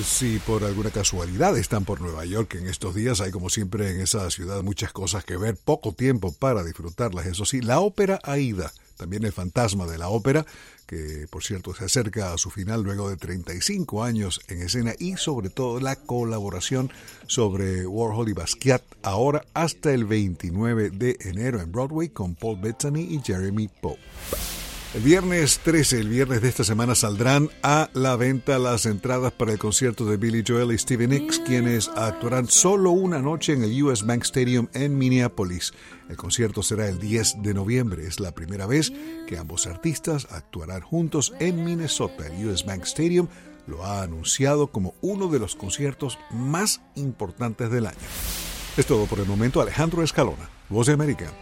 Si 0.03 0.37
por 0.39 0.63
alguna 0.63 0.91
casualidad 0.91 1.57
están 1.57 1.83
por 1.83 1.99
Nueva 1.99 2.25
York 2.25 2.55
en 2.55 2.67
estos 2.67 2.93
días, 2.93 3.21
hay 3.21 3.31
como 3.31 3.49
siempre 3.49 3.89
en 3.89 4.01
esa 4.01 4.29
ciudad 4.29 4.61
muchas 4.61 4.91
cosas 4.91 5.23
que 5.25 5.37
ver, 5.37 5.57
poco 5.57 5.93
tiempo 5.93 6.31
para 6.31 6.63
disfrutarlas. 6.63 7.25
Eso 7.25 7.45
sí, 7.45 7.61
la 7.61 7.79
ópera 7.79 8.19
Aida, 8.23 8.71
también 8.97 9.23
el 9.23 9.31
fantasma 9.31 9.85
de 9.85 9.97
la 9.97 10.09
ópera, 10.09 10.45
que 10.85 11.27
por 11.29 11.43
cierto 11.43 11.73
se 11.73 11.85
acerca 11.85 12.33
a 12.33 12.37
su 12.37 12.49
final 12.49 12.83
luego 12.83 13.09
de 13.09 13.17
35 13.17 14.03
años 14.03 14.41
en 14.47 14.61
escena 14.61 14.93
y 14.99 15.17
sobre 15.17 15.49
todo 15.49 15.79
la 15.79 15.95
colaboración 15.95 16.91
sobre 17.27 17.85
Warhol 17.85 18.29
y 18.29 18.33
Basquiat 18.33 18.83
ahora 19.01 19.45
hasta 19.53 19.93
el 19.93 20.05
29 20.05 20.91
de 20.91 21.17
enero 21.21 21.61
en 21.61 21.71
Broadway 21.71 22.09
con 22.09 22.35
Paul 22.35 22.59
Bettany 22.59 23.01
y 23.01 23.21
Jeremy 23.23 23.67
Pope. 23.67 24.01
El 24.93 25.01
viernes 25.01 25.59
13, 25.63 26.01
el 26.01 26.09
viernes 26.09 26.43
de 26.43 26.49
esta 26.49 26.63
semana, 26.63 26.93
saldrán 26.93 27.49
a 27.63 27.89
la 27.93 28.15
venta 28.15 28.59
las 28.59 28.85
entradas 28.85 29.31
para 29.31 29.51
el 29.51 29.57
concierto 29.57 30.05
de 30.05 30.17
Billy 30.17 30.43
Joel 30.47 30.71
y 30.71 30.77
Stevie 30.77 31.07
Nicks, 31.07 31.39
quienes 31.39 31.87
actuarán 31.95 32.47
solo 32.47 32.91
una 32.91 33.17
noche 33.17 33.53
en 33.53 33.63
el 33.63 33.81
US 33.81 34.05
Bank 34.05 34.21
Stadium 34.21 34.67
en 34.75 34.95
Minneapolis. 34.95 35.73
El 36.09 36.15
concierto 36.15 36.61
será 36.61 36.87
el 36.87 36.99
10 36.99 37.41
de 37.41 37.55
noviembre. 37.55 38.05
Es 38.05 38.19
la 38.19 38.33
primera 38.35 38.67
vez 38.67 38.93
que 39.25 39.39
ambos 39.39 39.65
artistas 39.65 40.27
actuarán 40.29 40.81
juntos 40.81 41.33
en 41.39 41.65
Minnesota. 41.65 42.27
El 42.27 42.49
US 42.49 42.63
Bank 42.63 42.83
Stadium 42.83 43.27
lo 43.65 43.83
ha 43.83 44.03
anunciado 44.03 44.67
como 44.67 44.93
uno 45.01 45.27
de 45.27 45.39
los 45.39 45.55
conciertos 45.55 46.19
más 46.29 46.81
importantes 46.93 47.71
del 47.71 47.87
año. 47.87 47.97
Es 48.77 48.85
todo 48.85 49.07
por 49.07 49.19
el 49.19 49.25
momento. 49.25 49.59
Alejandro 49.59 50.03
Escalona, 50.03 50.51
Voz 50.69 50.85
de 50.85 50.93
América. 50.93 51.33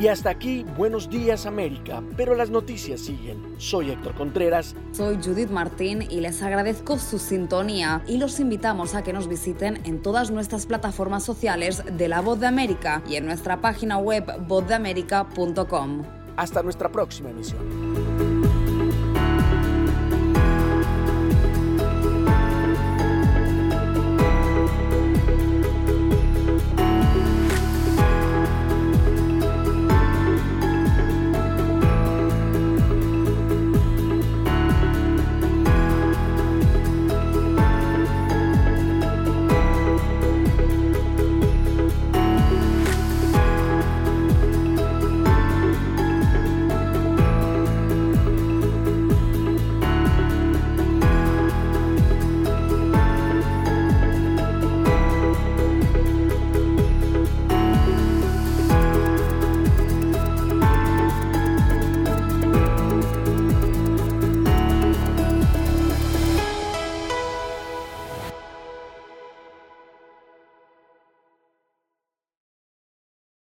Y 0.00 0.08
hasta 0.08 0.30
aquí, 0.30 0.64
buenos 0.78 1.10
días 1.10 1.44
América, 1.44 2.02
pero 2.16 2.34
las 2.34 2.48
noticias 2.48 3.02
siguen. 3.02 3.36
Soy 3.58 3.90
Héctor 3.90 4.14
Contreras. 4.14 4.74
Soy 4.92 5.18
Judith 5.22 5.50
Martín 5.50 6.00
y 6.00 6.20
les 6.20 6.42
agradezco 6.42 6.98
su 6.98 7.18
sintonía 7.18 8.02
y 8.06 8.16
los 8.16 8.40
invitamos 8.40 8.94
a 8.94 9.02
que 9.02 9.12
nos 9.12 9.28
visiten 9.28 9.82
en 9.84 10.00
todas 10.00 10.30
nuestras 10.30 10.64
plataformas 10.64 11.22
sociales 11.22 11.82
de 11.84 12.08
La 12.08 12.22
Voz 12.22 12.40
de 12.40 12.46
América 12.46 13.02
y 13.06 13.16
en 13.16 13.26
nuestra 13.26 13.60
página 13.60 13.98
web 13.98 14.24
vozdeamerica.com. 14.48 16.02
Hasta 16.34 16.62
nuestra 16.62 16.90
próxima 16.90 17.28
emisión. 17.28 18.39